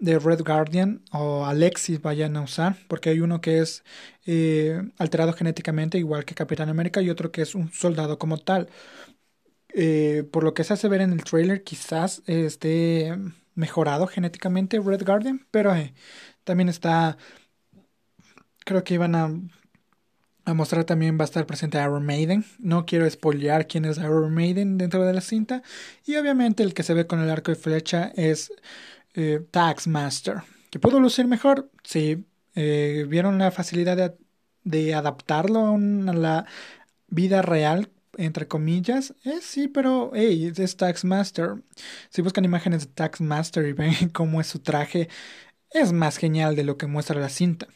de 0.00 0.18
Red 0.18 0.42
Guardian 0.44 1.02
o 1.12 1.46
Alexis 1.46 2.02
vayan 2.02 2.36
a 2.36 2.42
usar, 2.42 2.76
porque 2.88 3.10
hay 3.10 3.20
uno 3.20 3.40
que 3.40 3.60
es 3.60 3.84
eh, 4.26 4.82
alterado 4.98 5.32
genéticamente, 5.34 5.98
igual 5.98 6.24
que 6.24 6.34
Capitán 6.34 6.68
América, 6.68 7.02
y 7.02 7.10
otro 7.10 7.32
que 7.32 7.42
es 7.42 7.54
un 7.54 7.72
soldado 7.72 8.18
como 8.18 8.38
tal. 8.38 8.68
Eh, 9.74 10.24
por 10.32 10.44
lo 10.44 10.54
que 10.54 10.64
se 10.64 10.72
hace 10.74 10.88
ver 10.88 11.00
en 11.02 11.12
el 11.12 11.24
trailer, 11.24 11.62
quizás 11.62 12.22
esté 12.26 13.16
mejorado 13.54 14.06
genéticamente 14.06 14.80
Red 14.80 15.04
Guardian, 15.04 15.46
pero 15.50 15.72
también 16.44 16.68
está 16.68 17.18
Creo 18.68 18.84
que 18.84 18.92
iban 18.92 19.14
a, 19.14 19.30
a 20.44 20.52
mostrar 20.52 20.84
también 20.84 21.16
va 21.18 21.22
a 21.22 21.24
estar 21.24 21.46
presente 21.46 21.78
Iron 21.78 22.04
Maiden. 22.04 22.44
No 22.58 22.84
quiero 22.84 23.08
spoilear 23.08 23.66
quién 23.66 23.86
es 23.86 23.96
Iron 23.96 24.34
Maiden 24.34 24.76
dentro 24.76 25.06
de 25.06 25.14
la 25.14 25.22
cinta. 25.22 25.62
Y 26.04 26.16
obviamente 26.16 26.62
el 26.62 26.74
que 26.74 26.82
se 26.82 26.92
ve 26.92 27.06
con 27.06 27.18
el 27.18 27.30
arco 27.30 27.50
y 27.50 27.54
flecha 27.54 28.12
es 28.14 28.52
eh, 29.14 29.40
Taxmaster. 29.50 30.42
¿Que 30.70 30.78
pudo 30.78 31.00
lucir 31.00 31.26
mejor? 31.26 31.70
Sí. 31.82 32.26
Eh, 32.54 33.06
¿Vieron 33.08 33.38
la 33.38 33.50
facilidad 33.50 34.14
de, 34.64 34.94
adaptarlo 34.94 35.74
a, 35.74 35.78
la 35.78 36.44
vida 37.06 37.40
real 37.40 37.90
entre 38.18 38.48
comillas. 38.48 39.14
Eh, 39.24 39.38
sí, 39.40 39.68
pero 39.68 40.10
hey, 40.12 40.52
es 40.54 40.76
Taxmaster. 40.76 41.62
Si 42.10 42.20
buscan 42.20 42.44
imágenes 42.44 42.86
de 42.86 42.92
Taxmaster 42.92 43.64
y 43.66 43.72
ven 43.72 44.08
cómo 44.12 44.42
es 44.42 44.46
su 44.48 44.58
traje, 44.58 45.08
es 45.70 45.92
más 45.94 46.18
genial 46.18 46.54
de 46.54 46.64
lo 46.64 46.76
que 46.76 46.86
muestra 46.86 47.18
la 47.18 47.30
cinta. 47.30 47.68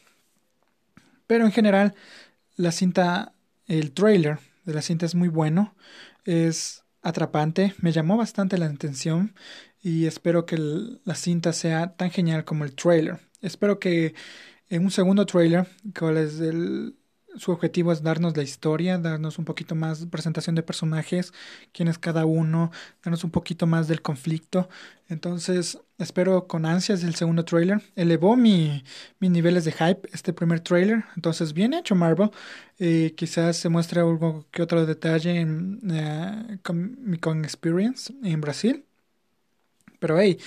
Pero 1.33 1.45
en 1.45 1.51
general, 1.51 1.95
la 2.57 2.71
cinta, 2.71 3.33
el 3.65 3.91
trailer 3.93 4.37
de 4.65 4.75
la 4.75 4.83
cinta 4.83 5.07
es 5.07 5.15
muy 5.15 5.29
bueno, 5.29 5.73
es 6.25 6.83
atrapante, 7.01 7.73
me 7.79 7.91
llamó 7.91 8.17
bastante 8.17 8.59
la 8.59 8.67
atención 8.67 9.33
y 9.81 10.05
espero 10.05 10.45
que 10.45 10.57
la 10.59 11.15
cinta 11.15 11.51
sea 11.51 11.95
tan 11.95 12.11
genial 12.11 12.45
como 12.45 12.65
el 12.65 12.75
trailer. 12.75 13.19
Espero 13.41 13.79
que 13.79 14.13
en 14.69 14.83
un 14.83 14.91
segundo 14.91 15.25
trailer, 15.25 15.65
cuál 15.97 16.17
es 16.17 16.39
el, 16.39 16.97
su 17.37 17.51
objetivo 17.51 17.91
es 17.91 18.03
darnos 18.03 18.35
la 18.37 18.43
historia, 18.43 18.97
darnos 18.97 19.39
un 19.39 19.45
poquito 19.45 19.75
más 19.75 20.05
presentación 20.07 20.55
de 20.55 20.63
personajes, 20.63 21.33
quién 21.71 21.87
es 21.87 21.97
cada 21.97 22.25
uno, 22.25 22.71
darnos 23.03 23.23
un 23.23 23.31
poquito 23.31 23.67
más 23.67 23.87
del 23.87 24.01
conflicto. 24.01 24.69
Entonces, 25.09 25.79
espero 25.97 26.47
con 26.47 26.65
ansias 26.65 27.03
el 27.03 27.15
segundo 27.15 27.45
trailer. 27.45 27.81
Elevó 27.95 28.35
mi, 28.35 28.83
mis 29.19 29.31
niveles 29.31 29.65
de 29.65 29.71
hype 29.71 30.09
este 30.13 30.33
primer 30.33 30.59
trailer. 30.61 31.03
Entonces, 31.15 31.53
bien 31.53 31.73
hecho 31.73 31.95
Marvel. 31.95 32.31
Eh, 32.79 33.13
quizás 33.15 33.57
se 33.57 33.69
muestre 33.69 34.01
algo 34.01 34.45
que 34.51 34.61
otro 34.61 34.85
detalle 34.85 35.39
en 35.39 35.79
uh, 35.91 36.57
Comic 36.63 37.25
Experience 37.45 38.13
en 38.23 38.41
Brasil. 38.41 38.85
Pero 40.03 40.19
hey, 40.19 40.37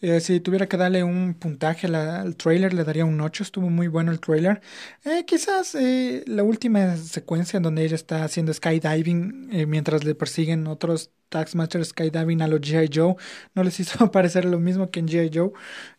eh, 0.00 0.20
si 0.20 0.38
tuviera 0.38 0.68
que 0.68 0.76
darle 0.76 1.02
un 1.02 1.34
puntaje 1.34 1.88
al 1.88 2.36
trailer, 2.36 2.72
le 2.72 2.84
daría 2.84 3.04
un 3.04 3.20
8. 3.20 3.42
Estuvo 3.42 3.68
muy 3.68 3.88
bueno 3.88 4.12
el 4.12 4.20
trailer. 4.20 4.60
Eh, 5.04 5.24
quizás 5.26 5.74
eh, 5.74 6.22
la 6.28 6.44
última 6.44 6.96
secuencia 6.96 7.56
en 7.56 7.64
donde 7.64 7.84
ella 7.84 7.96
está 7.96 8.22
haciendo 8.22 8.54
skydiving 8.54 9.68
mientras 9.68 10.04
le 10.04 10.14
persiguen 10.14 10.68
otros 10.68 11.10
Taxmaster 11.28 11.84
skydiving 11.84 12.40
a 12.40 12.46
los 12.46 12.60
G.I. 12.60 12.88
Joe 12.92 13.16
no 13.54 13.64
les 13.64 13.80
hizo 13.80 14.10
parecer 14.12 14.44
lo 14.44 14.60
mismo 14.60 14.90
que 14.92 15.00
en 15.00 15.08
G.I. 15.08 15.30
Joe. 15.34 15.50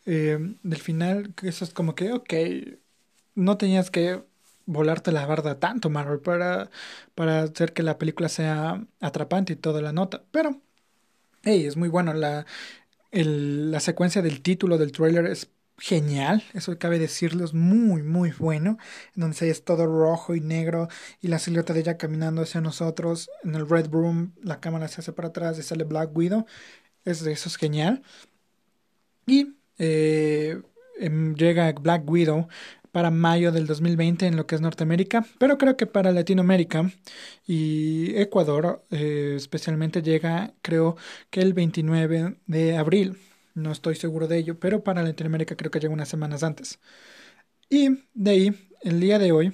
del 0.06 0.82
final, 0.82 1.34
eso 1.43 1.65
es 1.65 1.74
como 1.74 1.95
que, 1.95 2.13
ok, 2.13 2.34
no 3.36 3.58
tenías 3.58 3.91
que 3.91 4.24
volarte 4.65 5.12
la 5.12 5.26
barda 5.26 5.60
tanto, 5.60 5.89
Marvel, 5.89 6.19
para, 6.21 6.69
para 7.15 7.43
hacer 7.43 7.74
que 7.74 7.84
la 7.84 7.97
película 7.97 8.30
sea 8.30 8.86
atrapante 9.02 9.54
y 9.54 9.56
toda 9.58 9.82
la 9.82 9.91
nota. 9.93 10.24
Pero, 10.32 10.62
hey, 11.43 11.65
es 11.65 11.78
muy 11.78 11.89
bueno. 11.89 12.13
La, 12.13 12.45
el, 13.12 13.71
la 13.71 13.80
secuencia 13.80 14.21
del 14.21 14.41
título 14.41 14.78
del 14.78 14.91
trailer 14.91 15.26
es 15.28 15.52
genial, 15.78 16.43
eso 16.54 16.78
cabe 16.78 17.00
decirlo, 17.00 17.43
es 17.43 17.54
muy, 17.54 18.04
muy 18.04 18.32
bueno, 18.38 18.78
en 19.15 19.21
donde 19.21 19.50
es 19.50 19.63
todo 19.65 19.88
rojo 19.88 20.36
y 20.36 20.39
negro 20.41 20.88
y 21.21 21.28
la 21.28 21.39
silueta 21.39 21.74
de 21.74 21.80
ella 21.82 21.97
caminando 21.97 22.43
hacia 22.43 22.62
nosotros, 22.62 23.32
en 23.43 23.56
el 23.56 23.67
Red 23.67 23.89
Room 23.91 24.34
la 24.43 24.60
cámara 24.60 24.88
se 24.88 25.02
hace 25.02 25.12
para 25.13 25.30
atrás 25.30 25.58
y 25.58 25.63
sale 25.63 25.84
Black 25.84 26.15
Widow, 26.15 26.45
eso, 27.06 27.30
eso 27.30 27.50
es 27.50 27.56
genial. 27.58 28.04
Y 29.26 29.56
eh, 29.78 30.62
em, 31.00 31.36
llega 31.36 31.71
Black 31.74 32.10
Widow 32.10 32.47
para 32.91 33.12
mayo 33.12 33.51
del 33.51 33.67
2020 33.67 34.27
en 34.27 34.36
lo 34.36 34.45
que 34.47 34.56
es 34.56 34.62
Norteamérica, 34.62 35.25
pero 35.39 35.58
creo 35.58 35.77
que 35.77 35.88
para 35.88 36.12
Latinoamérica 36.12 36.91
y 37.47 38.15
Ecuador 38.17 38.86
eh, 38.91 39.34
especialmente 39.38 40.01
llega 40.01 40.54
creo 40.62 40.97
que 41.30 41.41
el 41.41 41.54
29 41.54 42.38
de 42.47 42.77
abril, 42.77 43.17
no 43.54 43.71
estoy 43.71 43.95
seguro 43.95 44.27
de 44.27 44.38
ello, 44.39 44.60
pero 44.60 44.84
para 44.84 45.04
Latinoamérica 45.04 45.56
creo 45.56 45.71
que 45.71 45.80
llega 45.80 45.93
unas 45.93 46.10
semanas 46.10 46.43
antes. 46.43 46.80
Y 47.69 47.89
de 48.13 48.32
ahí, 48.32 48.69
el 48.82 48.99
día 48.99 49.19
de 49.19 49.32
hoy, 49.32 49.54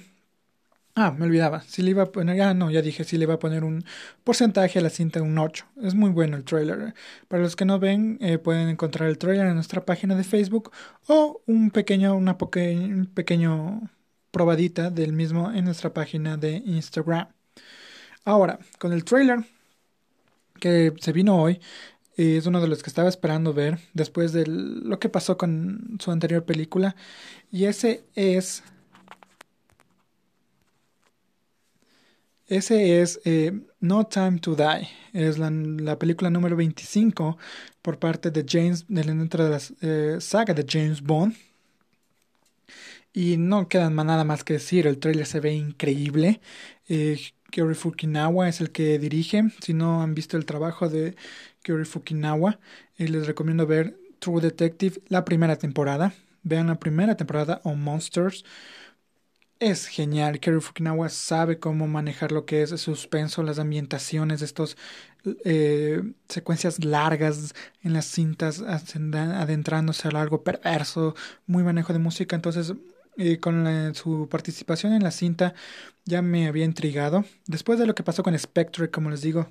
Ah, 1.00 1.12
me 1.16 1.26
olvidaba. 1.26 1.62
Si 1.62 1.82
le 1.82 1.90
iba 1.90 2.02
a 2.02 2.06
poner. 2.12 2.40
Ah, 2.42 2.54
no, 2.54 2.72
ya 2.72 2.82
dije, 2.82 3.04
si 3.04 3.18
le 3.18 3.22
iba 3.22 3.34
a 3.34 3.38
poner 3.38 3.62
un 3.62 3.84
porcentaje 4.24 4.80
a 4.80 4.82
la 4.82 4.90
cinta, 4.90 5.22
un 5.22 5.38
8. 5.38 5.64
Es 5.82 5.94
muy 5.94 6.10
bueno 6.10 6.36
el 6.36 6.42
trailer. 6.42 6.92
Para 7.28 7.40
los 7.40 7.54
que 7.54 7.64
no 7.64 7.78
ven, 7.78 8.18
eh, 8.20 8.38
pueden 8.38 8.68
encontrar 8.68 9.08
el 9.08 9.16
trailer 9.16 9.46
en 9.46 9.54
nuestra 9.54 9.84
página 9.84 10.16
de 10.16 10.24
Facebook 10.24 10.72
o 11.06 11.40
un 11.46 11.70
pequeño, 11.70 12.16
una 12.16 12.36
un 12.36 13.06
pequeño 13.14 13.88
probadita 14.32 14.90
del 14.90 15.12
mismo 15.12 15.52
en 15.52 15.66
nuestra 15.66 15.94
página 15.94 16.36
de 16.36 16.62
Instagram. 16.66 17.28
Ahora, 18.24 18.58
con 18.78 18.92
el 18.92 19.04
trailer 19.04 19.44
que 20.60 20.92
se 21.00 21.12
vino 21.12 21.40
hoy, 21.40 21.60
es 22.16 22.46
uno 22.46 22.60
de 22.60 22.66
los 22.68 22.82
que 22.82 22.90
estaba 22.90 23.08
esperando 23.08 23.54
ver 23.54 23.78
después 23.94 24.32
de 24.32 24.46
lo 24.46 24.98
que 24.98 25.08
pasó 25.08 25.38
con 25.38 25.98
su 26.00 26.10
anterior 26.10 26.44
película. 26.44 26.96
Y 27.52 27.66
ese 27.66 28.04
es 28.16 28.64
Ese 32.48 33.02
es 33.02 33.20
eh, 33.24 33.52
No 33.80 34.06
Time 34.06 34.38
to 34.38 34.56
Die. 34.56 34.88
Es 35.12 35.38
la, 35.38 35.50
la, 35.50 35.98
película 35.98 36.30
número 36.30 36.56
25 36.56 37.36
por 37.82 37.98
parte 37.98 38.30
de 38.30 38.44
James, 38.48 38.86
dentro 38.88 39.44
de 39.44 39.50
la 39.50 39.60
eh, 39.82 40.20
saga 40.20 40.54
de 40.54 40.64
James 40.66 41.02
Bond. 41.02 41.34
Y 43.12 43.36
no 43.36 43.68
queda 43.68 43.90
nada 43.90 44.24
más 44.24 44.44
que 44.44 44.54
decir, 44.54 44.86
el 44.86 44.98
trailer 44.98 45.26
se 45.26 45.40
ve 45.40 45.54
increíble. 45.54 46.40
Eh, 46.88 47.20
Kyori 47.50 47.74
Fukinawa 47.74 48.48
es 48.48 48.60
el 48.60 48.70
que 48.70 48.98
dirige. 48.98 49.44
Si 49.60 49.74
no 49.74 50.02
han 50.02 50.14
visto 50.14 50.36
el 50.36 50.46
trabajo 50.46 50.88
de 50.88 51.16
Kyori 51.62 51.84
Fukinawa, 51.84 52.58
eh, 52.96 53.08
les 53.08 53.26
recomiendo 53.26 53.66
ver 53.66 53.98
True 54.20 54.40
Detective, 54.40 55.00
la 55.08 55.24
primera 55.24 55.56
temporada. 55.56 56.14
Vean 56.44 56.68
la 56.68 56.78
primera 56.78 57.16
temporada 57.16 57.60
o 57.64 57.74
Monsters. 57.74 58.44
Es 59.60 59.86
genial. 59.88 60.38
Kerry 60.38 60.60
Fukinawa 60.60 61.08
sabe 61.08 61.58
cómo 61.58 61.88
manejar 61.88 62.30
lo 62.30 62.44
que 62.46 62.62
es 62.62 62.70
el 62.70 62.78
suspenso, 62.78 63.42
las 63.42 63.58
ambientaciones, 63.58 64.40
estos 64.40 64.76
eh, 65.44 66.00
secuencias 66.28 66.84
largas 66.84 67.54
en 67.82 67.92
las 67.92 68.06
cintas, 68.06 68.62
adentrándose 68.62 70.06
a 70.08 70.20
algo 70.20 70.44
perverso, 70.44 71.16
muy 71.46 71.64
manejo 71.64 71.92
de 71.92 71.98
música. 71.98 72.36
Entonces, 72.36 72.74
eh, 73.16 73.40
con 73.40 73.94
su 73.96 74.28
participación 74.30 74.92
en 74.92 75.02
la 75.02 75.10
cinta 75.10 75.54
ya 76.04 76.22
me 76.22 76.46
había 76.46 76.64
intrigado. 76.64 77.24
Después 77.46 77.80
de 77.80 77.86
lo 77.86 77.96
que 77.96 78.04
pasó 78.04 78.22
con 78.22 78.38
Spectre, 78.38 78.90
como 78.90 79.10
les 79.10 79.22
digo, 79.22 79.50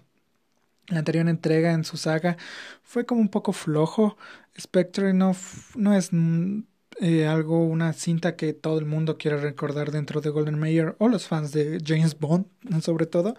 la 0.88 1.00
anterior 1.00 1.28
entrega 1.28 1.74
en 1.74 1.84
su 1.84 1.98
saga 1.98 2.38
fue 2.84 3.06
como 3.06 3.22
un 3.22 3.30
poco 3.30 3.52
flojo. 3.54 4.18
Spectre 4.60 5.14
no, 5.14 5.36
no 5.76 5.94
es 5.94 6.14
mm, 6.14 6.62
eh, 7.00 7.28
algo, 7.28 7.64
una 7.64 7.94
cinta 7.94 8.36
que 8.36 8.54
todo 8.54 8.80
el 8.80 8.86
mundo 8.86 9.18
quiere 9.18 9.38
recordar 9.38 9.92
dentro 9.92 10.22
de 10.22 10.30
Golden 10.30 10.60
Mayer 10.60 10.96
o 11.00 11.08
los 11.10 11.28
fans 11.28 11.52
de 11.52 11.80
James 11.86 12.18
Bond, 12.20 12.48
sobre 12.82 13.06
todo. 13.06 13.36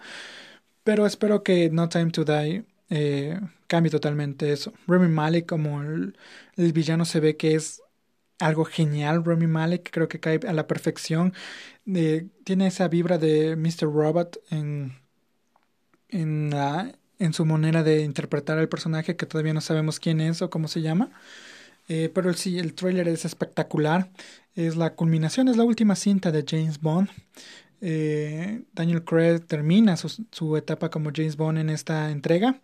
Pero 0.83 1.05
espero 1.05 1.43
que 1.43 1.69
No 1.69 1.89
Time 1.89 2.11
to 2.11 2.25
Die 2.25 2.65
eh, 2.89 3.39
cambie 3.67 3.91
totalmente 3.91 4.51
eso. 4.51 4.73
Remy 4.87 5.07
Malek 5.09 5.45
como 5.47 5.81
el, 5.81 6.15
villano 6.57 7.05
se 7.05 7.19
ve 7.19 7.37
que 7.37 7.55
es 7.55 7.81
algo 8.39 8.65
genial. 8.65 9.23
Remy 9.25 9.47
Malek 9.47 9.89
creo 9.91 10.07
que 10.07 10.19
cae 10.19 10.39
a 10.47 10.53
la 10.53 10.67
perfección. 10.67 11.33
Eh, 11.93 12.27
tiene 12.43 12.67
esa 12.67 12.87
vibra 12.87 13.17
de 13.17 13.55
Mr. 13.55 13.91
Robot 13.93 14.41
en, 14.51 14.93
en, 16.09 16.49
la, 16.51 16.93
en 17.19 17.33
su 17.33 17.45
manera 17.45 17.83
de 17.83 18.01
interpretar 18.03 18.57
al 18.57 18.69
personaje 18.69 19.15
que 19.15 19.25
todavía 19.25 19.53
no 19.53 19.61
sabemos 19.61 19.99
quién 19.99 20.21
es 20.21 20.41
o 20.41 20.49
cómo 20.49 20.67
se 20.67 20.81
llama. 20.81 21.11
Eh, 21.89 22.09
pero 22.13 22.33
sí, 22.33 22.59
el 22.59 22.73
trailer 22.75 23.07
es 23.09 23.25
espectacular. 23.25 24.11
Es 24.55 24.77
la 24.77 24.95
culminación, 24.95 25.47
es 25.49 25.57
la 25.57 25.63
última 25.65 25.95
cinta 25.95 26.31
de 26.31 26.45
James 26.47 26.79
Bond. 26.79 27.09
Eh, 27.81 28.63
Daniel 28.73 29.03
Craig 29.03 29.39
termina 29.47 29.97
su, 29.97 30.57
etapa 30.57 30.89
como 30.89 31.11
James 31.13 31.35
Bond 31.37 31.57
en 31.59 31.69
esta 31.69 32.11
entrega. 32.11 32.61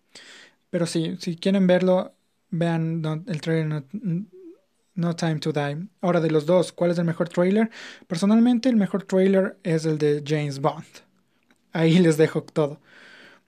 Pero 0.70 0.86
sí, 0.86 1.18
si 1.20 1.36
quieren 1.38 1.68
verlo, 1.68 2.16
vean 2.50 3.04
el 3.28 3.42
trailer 3.42 3.84
no, 4.96 5.16
Time 5.16 5.40
to 5.40 5.52
Die. 5.52 5.88
Ahora, 6.02 6.22
de 6.22 6.32
los 6.32 6.46
dos, 6.46 6.72
¿cuál 6.72 6.92
es 6.92 6.98
el 6.98 7.06
mejor 7.06 7.30
trailer? 7.30 7.70
Personalmente, 8.08 8.70
el 8.70 8.78
mejor 8.78 9.04
trailer 9.04 9.58
es 9.64 9.86
el 9.86 9.98
de 9.98 10.24
James 10.26 10.60
Bond. 10.60 10.86
Ahí 11.74 12.00
les 12.00 12.18
dejo 12.18 12.44
todo. 12.44 12.80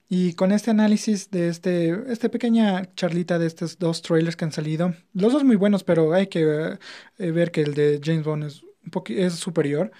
Y 0.08 0.32
con 0.34 0.52
este 0.52 0.70
análisis 0.70 1.30
de 1.30 1.48
este, 1.48 2.10
esta 2.10 2.30
pequeña 2.30 2.94
charlita 2.94 3.38
de 3.38 3.46
estos 3.46 3.78
dos 3.78 4.00
trailers 4.00 4.36
que 4.36 4.46
han 4.46 4.52
salido, 4.52 4.94
los 5.12 5.34
dos 5.34 5.44
muy 5.44 5.56
buenos, 5.56 5.84
pero 5.84 6.14
hay 6.14 6.28
que 6.28 6.78
eh, 7.18 7.30
ver 7.30 7.50
que 7.50 7.60
el 7.60 7.74
de 7.74 8.00
James 8.02 8.24
Bond 8.24 8.44
es, 8.44 8.62
un 8.62 9.02
es 9.08 9.34
superior. 9.34 9.90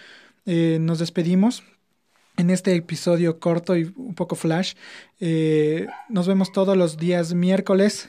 Eh, 0.46 0.78
nos 0.80 0.98
despedimos 0.98 1.62
en 2.38 2.48
este 2.50 2.74
episodio 2.74 3.38
corto 3.38 3.76
y 3.76 3.92
un 3.96 4.14
poco 4.14 4.34
flash. 4.34 4.74
Eh, 5.20 5.86
nos 6.08 6.26
vemos 6.26 6.52
todos 6.52 6.76
los 6.76 6.96
días 6.96 7.34
miércoles 7.34 8.08